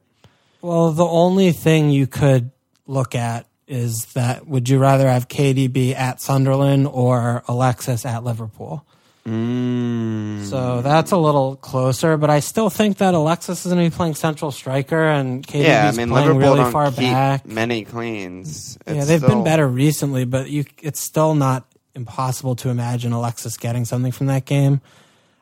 [0.62, 2.52] Well the only thing you could
[2.88, 8.86] look at is that would you rather have KDB at Sunderland or Alexis at Liverpool
[9.26, 10.46] Mm.
[10.46, 13.94] so that's a little closer but I still think that Alexis is going to be
[13.96, 18.78] playing central striker and KDB yeah, I mean playing Liverpool really far back many cleans.
[18.88, 23.58] Yeah, they've still- been better recently, but you it's still not impossible to imagine Alexis
[23.58, 24.80] getting something from that game.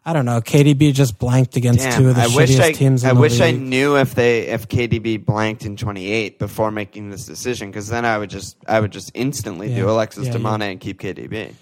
[0.08, 0.40] I don't know.
[0.40, 3.42] KDB just blanked against Damn, two of the I shittiest wish I, teams I wish
[3.42, 8.06] I knew if they if KDB blanked in 28 before making this decision because then
[8.06, 10.62] I would just I would just instantly do Alexis Yeah, to yeah.
[10.64, 11.54] And keep KDB.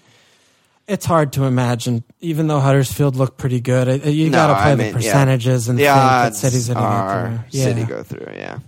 [0.86, 4.04] It's hard to imagine, even though Huddersfield looked pretty good.
[4.04, 4.92] You No, got to play I the mean, yeah.
[4.98, 7.58] percentages and The think that City's going to through.
[7.58, 8.58] City go through, yeah.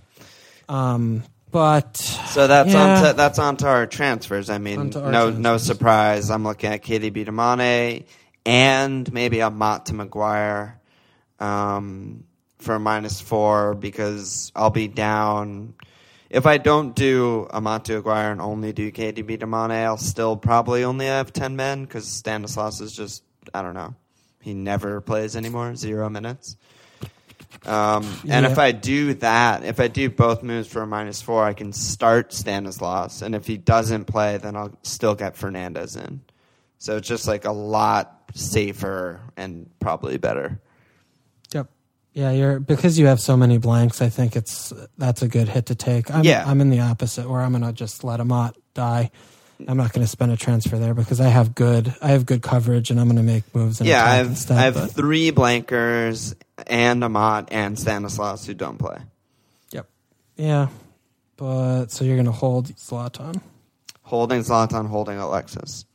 [0.67, 1.21] Um,
[1.51, 2.83] but So that's Yeah.
[2.97, 4.49] on to, that's on to our transfers.
[4.49, 6.31] I mean, Onto our no no surprise.
[6.31, 8.05] I'm looking at KDB to Mane
[8.47, 10.79] and maybe Amat to Maguire
[11.37, 12.23] um,
[12.59, 15.73] for a minus four because I'll be down.
[16.29, 20.37] If I don't do Amat to Aguirre and only do KDB to Mane, I'll still
[20.37, 23.21] probably only have 10 men because Stanislas is just,
[23.53, 23.93] I don't know.
[24.41, 26.55] He never plays anymore, zero minutes.
[27.65, 28.51] Um, and Yeah.
[28.51, 31.73] if I do that, if I do both moves for a minus four, I can
[31.73, 33.21] start Stanislas.
[33.21, 36.21] And if he doesn't play, then I'll still get Fernandez in.
[36.79, 40.59] So it's just like a lot safer and probably better.
[41.53, 41.69] Yep.
[42.13, 44.01] Yeah, you're because you have so many blanks.
[44.01, 46.11] I think it's that's a good hit to take.
[46.13, 46.43] I'm, Yeah.
[46.45, 49.11] I'm in the opposite where I'm going to just let Amat die.
[49.67, 52.43] I'm not going to spend a transfer there because I have good I have good
[52.43, 53.81] coverage and I'm going to make moves.
[53.81, 56.35] Yeah, I have, instead, I have but- three blankers
[56.67, 58.99] and Amat and Stanislas who don't play.
[59.71, 59.89] Yep.
[60.35, 60.67] Yeah,
[61.37, 63.41] but so you're going to hold Zlatan.
[64.03, 65.85] Holding Zlatan, holding Alexis.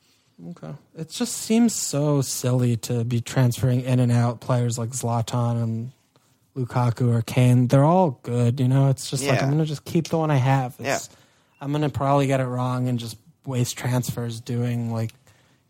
[0.51, 0.73] Okay.
[0.97, 5.93] It just seems so silly to be transferring in and out players like Zlatan and
[6.57, 7.69] Lukaku or Kane.
[7.69, 8.89] They're all good, you know.
[8.89, 9.45] It's just like Yeah.
[9.45, 10.75] I'm gonna just keep the one I have.
[10.79, 11.09] It's,
[11.61, 13.17] I'm gonna probably get it wrong and just
[13.47, 15.13] waste transfers doing like,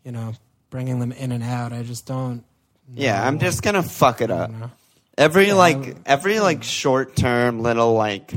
[0.03, 0.33] you know,
[0.69, 1.71] bringing them in and out.
[1.71, 2.43] I just don't.
[2.93, 4.51] Yeah, I'm just gonna fuck it up.
[5.17, 8.33] Every Yeah, like every like short term little like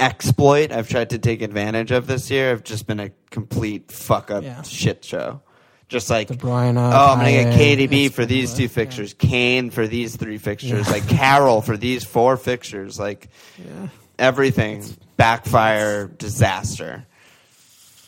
[0.00, 4.30] exploit I've tried to take advantage of this year have just been a complete fuck
[4.30, 4.62] up Yeah.
[4.62, 5.40] shit show.
[5.88, 6.28] Just like.
[6.30, 8.68] Oh, I'm gonna get KDB for these two yeah.
[8.68, 10.92] fixtures, Kane for these three fixtures, Yeah.
[10.92, 13.28] like Carroll for these four fixtures, like
[13.58, 13.88] Yeah.
[14.18, 14.84] everything
[15.16, 17.06] backfire disaster.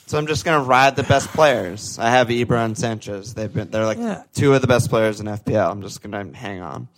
[0.06, 1.98] So I'm just gonna ride the best players.
[1.98, 3.32] I have Ibra and Sanchez.
[3.34, 4.22] They've been they're like Yeah.
[4.34, 5.70] two of the best players in FPL.
[5.70, 6.88] I'm just gonna hang on.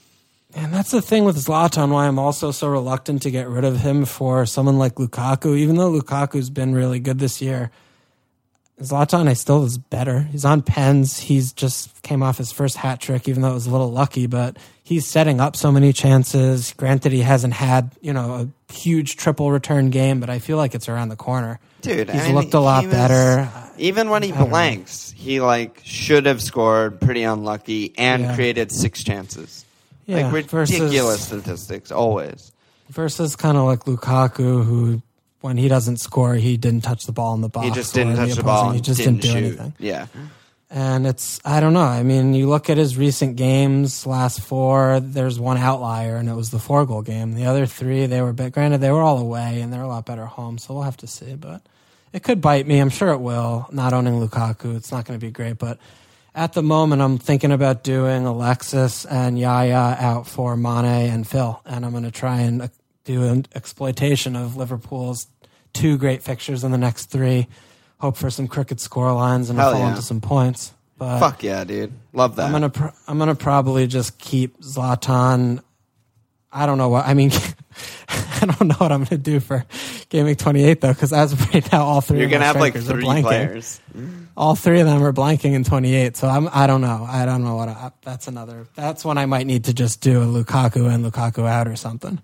[0.55, 3.81] And that's the thing with Zlatan, why I'm also so reluctant to get rid of
[3.81, 5.57] him for someone like Lukaku.
[5.57, 7.71] Even though Lukaku's been really good this year,
[8.81, 10.21] Zlatan, I still is better.
[10.23, 11.19] He's on pens.
[11.19, 14.27] He's just came off his first hat trick, even though it was a little lucky.
[14.27, 16.75] But he's setting up so many chances.
[16.77, 18.35] Granted, he hasn't had you know
[18.69, 21.61] a huge triple return game, but I feel like it's around the corner.
[21.83, 23.49] Dude, He's I mean, looked a lot was- better.
[23.79, 24.47] Even when he don't know.
[24.47, 28.35] blanks, he like should have scored pretty unlucky and Yeah.
[28.35, 29.65] created six chances.
[30.07, 32.53] Yeah, like versus- ridiculous statistics, always.
[32.91, 35.03] versus kind of like Lukaku, who
[35.41, 37.67] when he doesn't score, he didn't touch the ball in the box.
[37.67, 38.71] He just didn't touch the opposing- ball.
[38.73, 39.59] He just didn't, didn't, do shoot.
[39.61, 39.75] anything.
[39.79, 40.07] Yeah,
[40.71, 41.81] And it's I don't know.
[41.81, 45.01] I mean, you look at his recent games, last four.
[45.01, 47.35] There's one outlier, and it was the four goal game.
[47.35, 50.07] The other three, they were but granted they were all away, and they're a lot
[50.07, 50.59] better home.
[50.59, 51.35] So we'll have to see.
[51.35, 51.61] But
[52.13, 52.79] it could bite me.
[52.79, 53.69] I'm sure it will.
[53.73, 55.59] Not owning Lukaku, it's not going to be great.
[55.59, 55.79] But
[56.35, 61.61] at the moment, I'm thinking about doing Alexis and Yaya out for Mane and Phil,
[61.67, 62.69] and I'm going to try and uh,
[63.05, 65.27] do an exploitation of Liverpool's
[65.73, 67.49] two great fixtures in the next three.
[67.99, 69.91] Hope for some crooked score lines and Hell fall yeah.
[69.91, 70.73] into some points.
[70.99, 71.93] But Fuck yeah, dude.
[72.13, 72.47] Love that.
[72.47, 75.63] I'm gonna pr- I'm gonna probably just keep Zlatan.
[76.51, 77.31] I don't know what I mean.
[78.09, 79.65] I don't know what I'm gonna do for
[80.09, 82.57] game week 28 though, because as of right now, all 3 You're of gonna have
[82.57, 83.81] like three players.
[84.37, 86.17] All three of them are blanking in 28.
[86.17, 87.07] So I'm I don't know.
[87.09, 87.69] I don't know what.
[87.69, 88.67] I, that's another.
[88.75, 92.21] That's when I might need to just do a Lukaku and Lukaku out or something.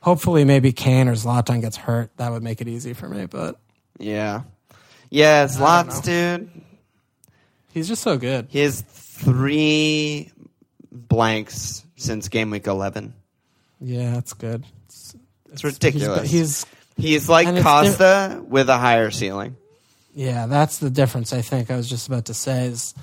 [0.00, 2.10] Hopefully, maybe Kane or Zlatan gets hurt.
[2.16, 3.26] That would make it easy for me.
[3.26, 3.58] But
[3.98, 4.42] Yeah.
[5.10, 6.50] Yeah, lots, dude.
[7.72, 8.46] he's just so good.
[8.50, 10.32] He has three
[10.90, 13.14] blanks since game week 11.
[13.80, 14.64] Yeah, that's good.
[15.54, 16.30] It's, ridiculous.
[16.30, 19.56] He's, he's He's like Costa with a higher ceiling.
[20.14, 21.32] Yeah, that's the difference.
[21.32, 22.94] I think I was just about to say is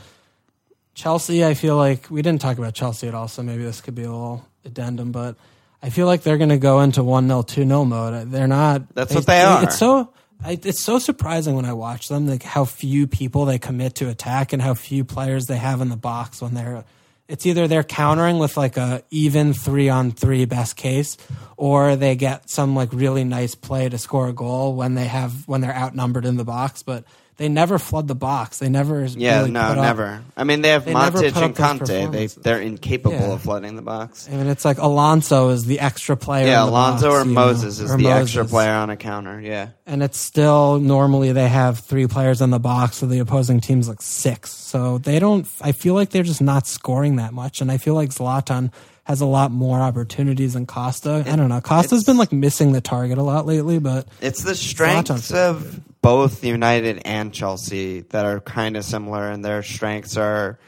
[0.93, 1.43] Chelsea.
[1.43, 4.03] I feel like we didn't talk about Chelsea at all, so maybe this could be
[4.03, 5.11] a little addendum.
[5.11, 5.35] But
[5.83, 8.31] I feel like they're going to go into one 0 two 0 mode.
[8.31, 8.93] They're not.
[8.95, 9.63] That's what they are.
[9.63, 10.13] It's so.
[10.43, 14.09] I, it's so surprising when I watch them, like how few people they commit to
[14.09, 16.83] attack and how few players they have in the box when they're.
[17.31, 21.15] It's either they're countering with like a even three on three best case,
[21.55, 25.47] or they get some like really nice play to score a goal when they have
[25.47, 26.83] when they're outnumbered in the box.
[26.83, 27.05] But
[27.41, 28.59] they never flood the box.
[28.59, 29.03] They never.
[29.03, 30.21] Yeah, really no, put up- never.
[30.37, 32.11] I mean, they have they Matic and Kanté.
[32.11, 33.33] They they're incapable Yeah.
[33.33, 34.29] of flooding the box.
[34.31, 36.45] I mean, it's like Alonso is the extra player.
[36.45, 39.41] Yeah, Alonso box, or you know, Moses is or the extra player on a counter.
[39.41, 43.59] Yeah, and it's still normally they have three players in the box, so the opposing
[43.59, 44.51] team's like six.
[44.53, 45.47] So they don't.
[45.61, 48.71] I feel like they're just not scoring that much, and I feel like Zlatan
[49.03, 51.23] has a lot more opportunities than Costa.
[51.25, 51.61] I don't know.
[51.61, 56.43] Costa's been like missing the target a lot lately, but it's the strengths of both
[56.43, 60.59] United and Chelsea that are kind of similar, and their strengths are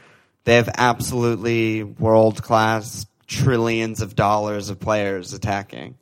[0.44, 5.96] they have absolutely world class trillions of dollars of players attacking.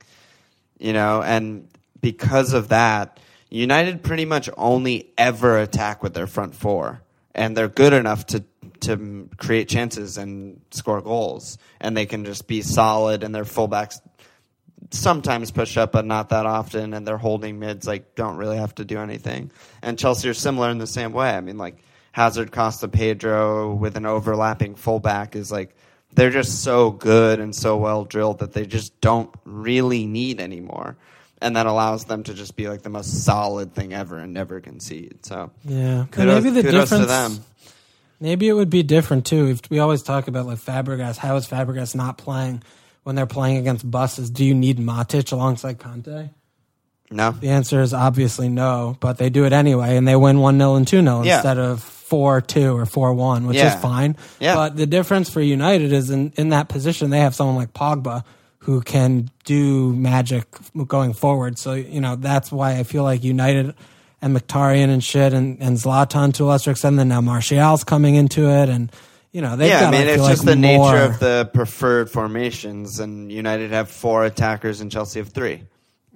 [0.78, 1.68] You know, and
[2.00, 3.20] because of that,
[3.50, 7.02] United pretty much only ever attack with their front four,
[7.34, 8.44] and they're good enough to
[8.82, 14.00] to create chances and score goals, and they can just be solid, and their fullbacks
[14.90, 18.74] sometimes push up, but not that often, and their holding mids like don't really have
[18.76, 19.50] to do anything.
[19.80, 21.30] And Chelsea are similar in the same way.
[21.30, 21.78] I mean, like
[22.12, 25.74] Hazard, Costa, Pedro with an overlapping fullback is like
[26.14, 30.96] they're just so good and so well drilled that they just don't really need anymore.
[31.40, 34.60] And that allows them to just be like the most solid thing ever and never
[34.60, 35.24] concede.
[35.26, 37.02] So yeah, kudos, maybe the difference.
[37.02, 37.44] to them.
[38.22, 39.48] Maybe it would be different too.
[39.48, 42.62] If we always talk about like Fabregas, how is Fabregas not playing
[43.02, 44.30] when they're playing against buses?
[44.30, 46.30] Do you need Matic alongside Kanté?
[47.10, 50.56] No, The answer is obviously no, but they do it anyway, and they win 1
[50.56, 51.34] 0 and 2 0 Yeah.
[51.34, 53.74] instead of 4 2 or 4 1, which Yeah.
[53.74, 54.16] is fine.
[54.40, 54.54] Yeah.
[54.54, 58.22] But the difference for United is in, in that position, they have someone like Pogba
[58.60, 60.44] who can do magic
[60.86, 61.58] going forward.
[61.58, 63.74] So, you know, that's why I feel like United
[64.22, 68.14] and Mkhitaryan and shit and, and Zlatan to a lesser extent, then now Martial's coming
[68.14, 68.90] into it, and,
[69.32, 71.18] you know, they've yeah, got I mean, feel it's just like, the more- nature of
[71.18, 75.64] the preferred formations, and United have four attackers and Chelsea have three.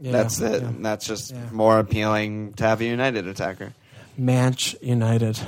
[0.00, 0.62] Yeah, That's it.
[0.62, 0.70] yeah.
[0.80, 1.38] That's just Yeah.
[1.52, 3.72] more appealing to have a United attacker.
[4.20, 5.38] Manch United.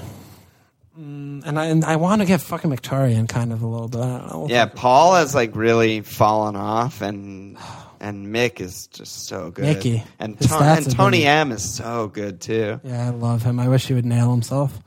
[0.99, 4.01] Mm, and I and I want to get fucking Mkhitaryan kind of a little bit.
[4.01, 4.47] I.
[4.49, 7.57] Yeah, Paul has like really fallen off, and
[8.01, 9.65] and Mick is just so good.
[9.65, 10.03] Mickey.
[10.19, 12.81] and His stats and have Tony been- M is so good too.
[12.85, 13.59] Yeah, I love him.
[13.59, 14.79] I wish he would nail himself.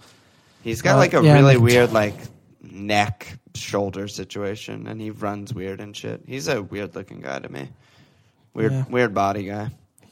[0.64, 2.16] He's got Uh, like a yeah, really weird like
[2.62, 6.22] neck shoulder situation, and he runs weird and shit.
[6.28, 7.70] He's a weird looking guy to me.
[8.54, 8.86] Weird, Yeah.
[8.90, 9.70] weird body guy.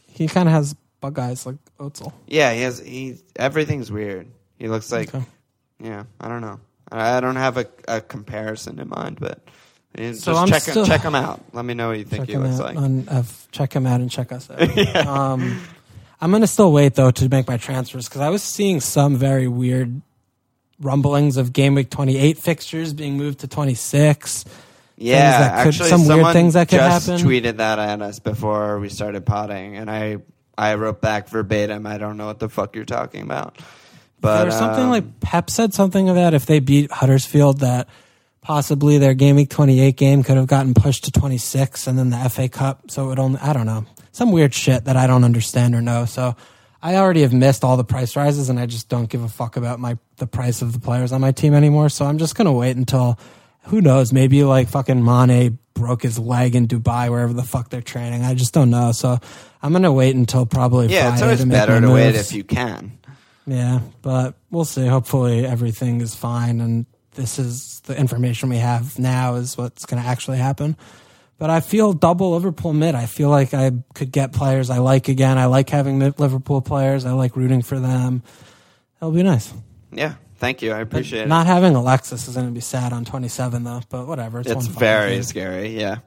[0.08, 2.12] He kind of has bug eyes like Özil.
[2.28, 2.80] Yeah, he has.
[2.80, 4.28] He everything's weird.
[4.58, 5.14] He looks like.
[5.14, 5.24] Okay.
[5.82, 6.60] Yeah, I don't know.
[6.92, 9.40] I I don't have a, a comparison in mind, but
[9.98, 11.44] So just I'm check still- check him out.
[11.52, 12.78] Let me know what you think he looks like.
[12.78, 14.96] on uh, check him out and check us out.
[15.08, 15.60] um,
[16.22, 19.48] I'm gonna still wait though to make my transfers because I was seeing some very
[19.48, 20.02] weird
[20.80, 24.46] rumblings of game week 28 fixtures being moved to 26.
[24.98, 27.26] yeah, that could- actually, some weird things that could just happen.
[27.26, 30.18] tweeted that at us before we started potting, and I
[30.58, 31.86] I wrote back verbatim.
[31.88, 33.58] I don't know what the fuck you're talking about,
[34.22, 37.60] but there was something um, like Pep said something of that if they beat Huddersfield
[37.60, 37.88] that
[38.42, 42.30] possibly their game week 28 game could have gotten pushed to 26 and then the
[42.30, 42.90] FA Cup.
[42.92, 43.86] So it would only I don't know.
[44.12, 46.06] Some weird shit that I don't understand or know.
[46.06, 46.36] So
[46.82, 49.58] I already have missed all the price rises and I just don't give a fuck
[49.58, 51.90] about my the price of the players on my team anymore.
[51.90, 53.20] So I'm just going to wait until
[53.64, 57.82] who knows maybe like fucking Mane broke his leg in Dubai wherever the fuck they're
[57.82, 58.24] training.
[58.24, 58.92] I just don't know.
[58.92, 59.18] So
[59.62, 62.16] I'm going to wait until probably yeah, it's Friday always to make better to wait
[62.16, 62.98] if you can.
[63.46, 64.86] Yeah, but we'll see.
[64.86, 66.86] Hopefully everything is fine and
[67.16, 70.78] this is the information we have now is what's going to actually happen.
[71.38, 72.96] But I feel double Liverpool mid.
[72.96, 75.38] I feel like I could get players I like again.
[75.38, 77.06] I like having Liverpool players.
[77.06, 78.24] I like rooting for them.
[79.00, 79.54] That'll be nice.
[79.92, 80.74] Yeah, thank you.
[80.74, 81.28] I appreciate it.
[81.28, 84.42] Not having Alexis is going to be sad on 27 though, but whatever.
[84.42, 85.24] It's, It's very game.
[85.24, 85.68] scary.
[85.80, 86.00] Yeah,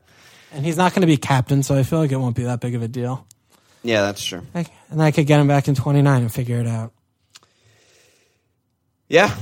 [0.53, 2.61] And he's not going to be captain, so I feel like it won't be that
[2.61, 3.26] big of a deal.
[3.82, 4.42] yeah, that's true.
[4.55, 6.92] I- And I could get him back in 29 and figure it out.
[9.09, 9.34] Yeah,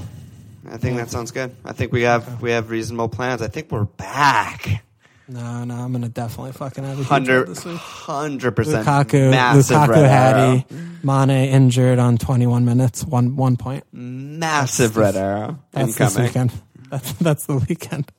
[0.69, 1.55] I think that sounds good.
[1.65, 3.43] I think we have we have reasonable plans.
[3.43, 4.85] I think we're back.
[5.27, 7.77] No, no, I'm going to definitely fucking have a Hundred one this week.
[7.77, 8.85] hundred percent.
[8.87, 11.05] Lukaku, massive Lukaku red had.
[11.05, 13.85] Mane injured on 21 minutes, one one point.
[13.93, 16.53] Massive red arrow That's this weekend.
[16.91, 18.11] That's that's the weekend.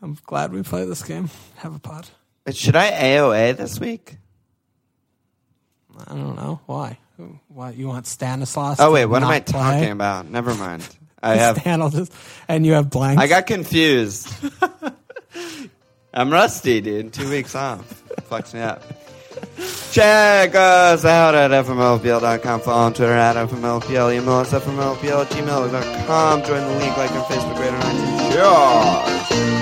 [0.00, 1.28] I'm glad we play this game.
[1.56, 2.08] Have a pod.
[2.52, 4.16] Should I AOA this week?
[6.06, 6.98] I don't know why.
[7.48, 8.78] Why you want Stanislas?
[8.78, 9.52] Oh wait, what am I play?
[9.52, 10.30] talking about?
[10.30, 10.88] Never mind.
[11.22, 11.64] I have.
[11.64, 12.12] Will just
[12.48, 13.22] and you have blanks.
[13.22, 14.32] I got confused.
[16.14, 17.12] I'm rusty, dude.
[17.12, 18.02] Two weeks off.
[18.30, 18.82] Fucks me up.
[19.92, 22.60] Check us out at fmlpl.com.
[22.60, 24.14] Follow on Twitter at fmlpl.
[24.14, 26.42] Email us fmlpl at gmail.com.
[26.44, 28.32] Join the league, like on Facebook, rate on iTunes.
[29.28, 29.57] Cheers.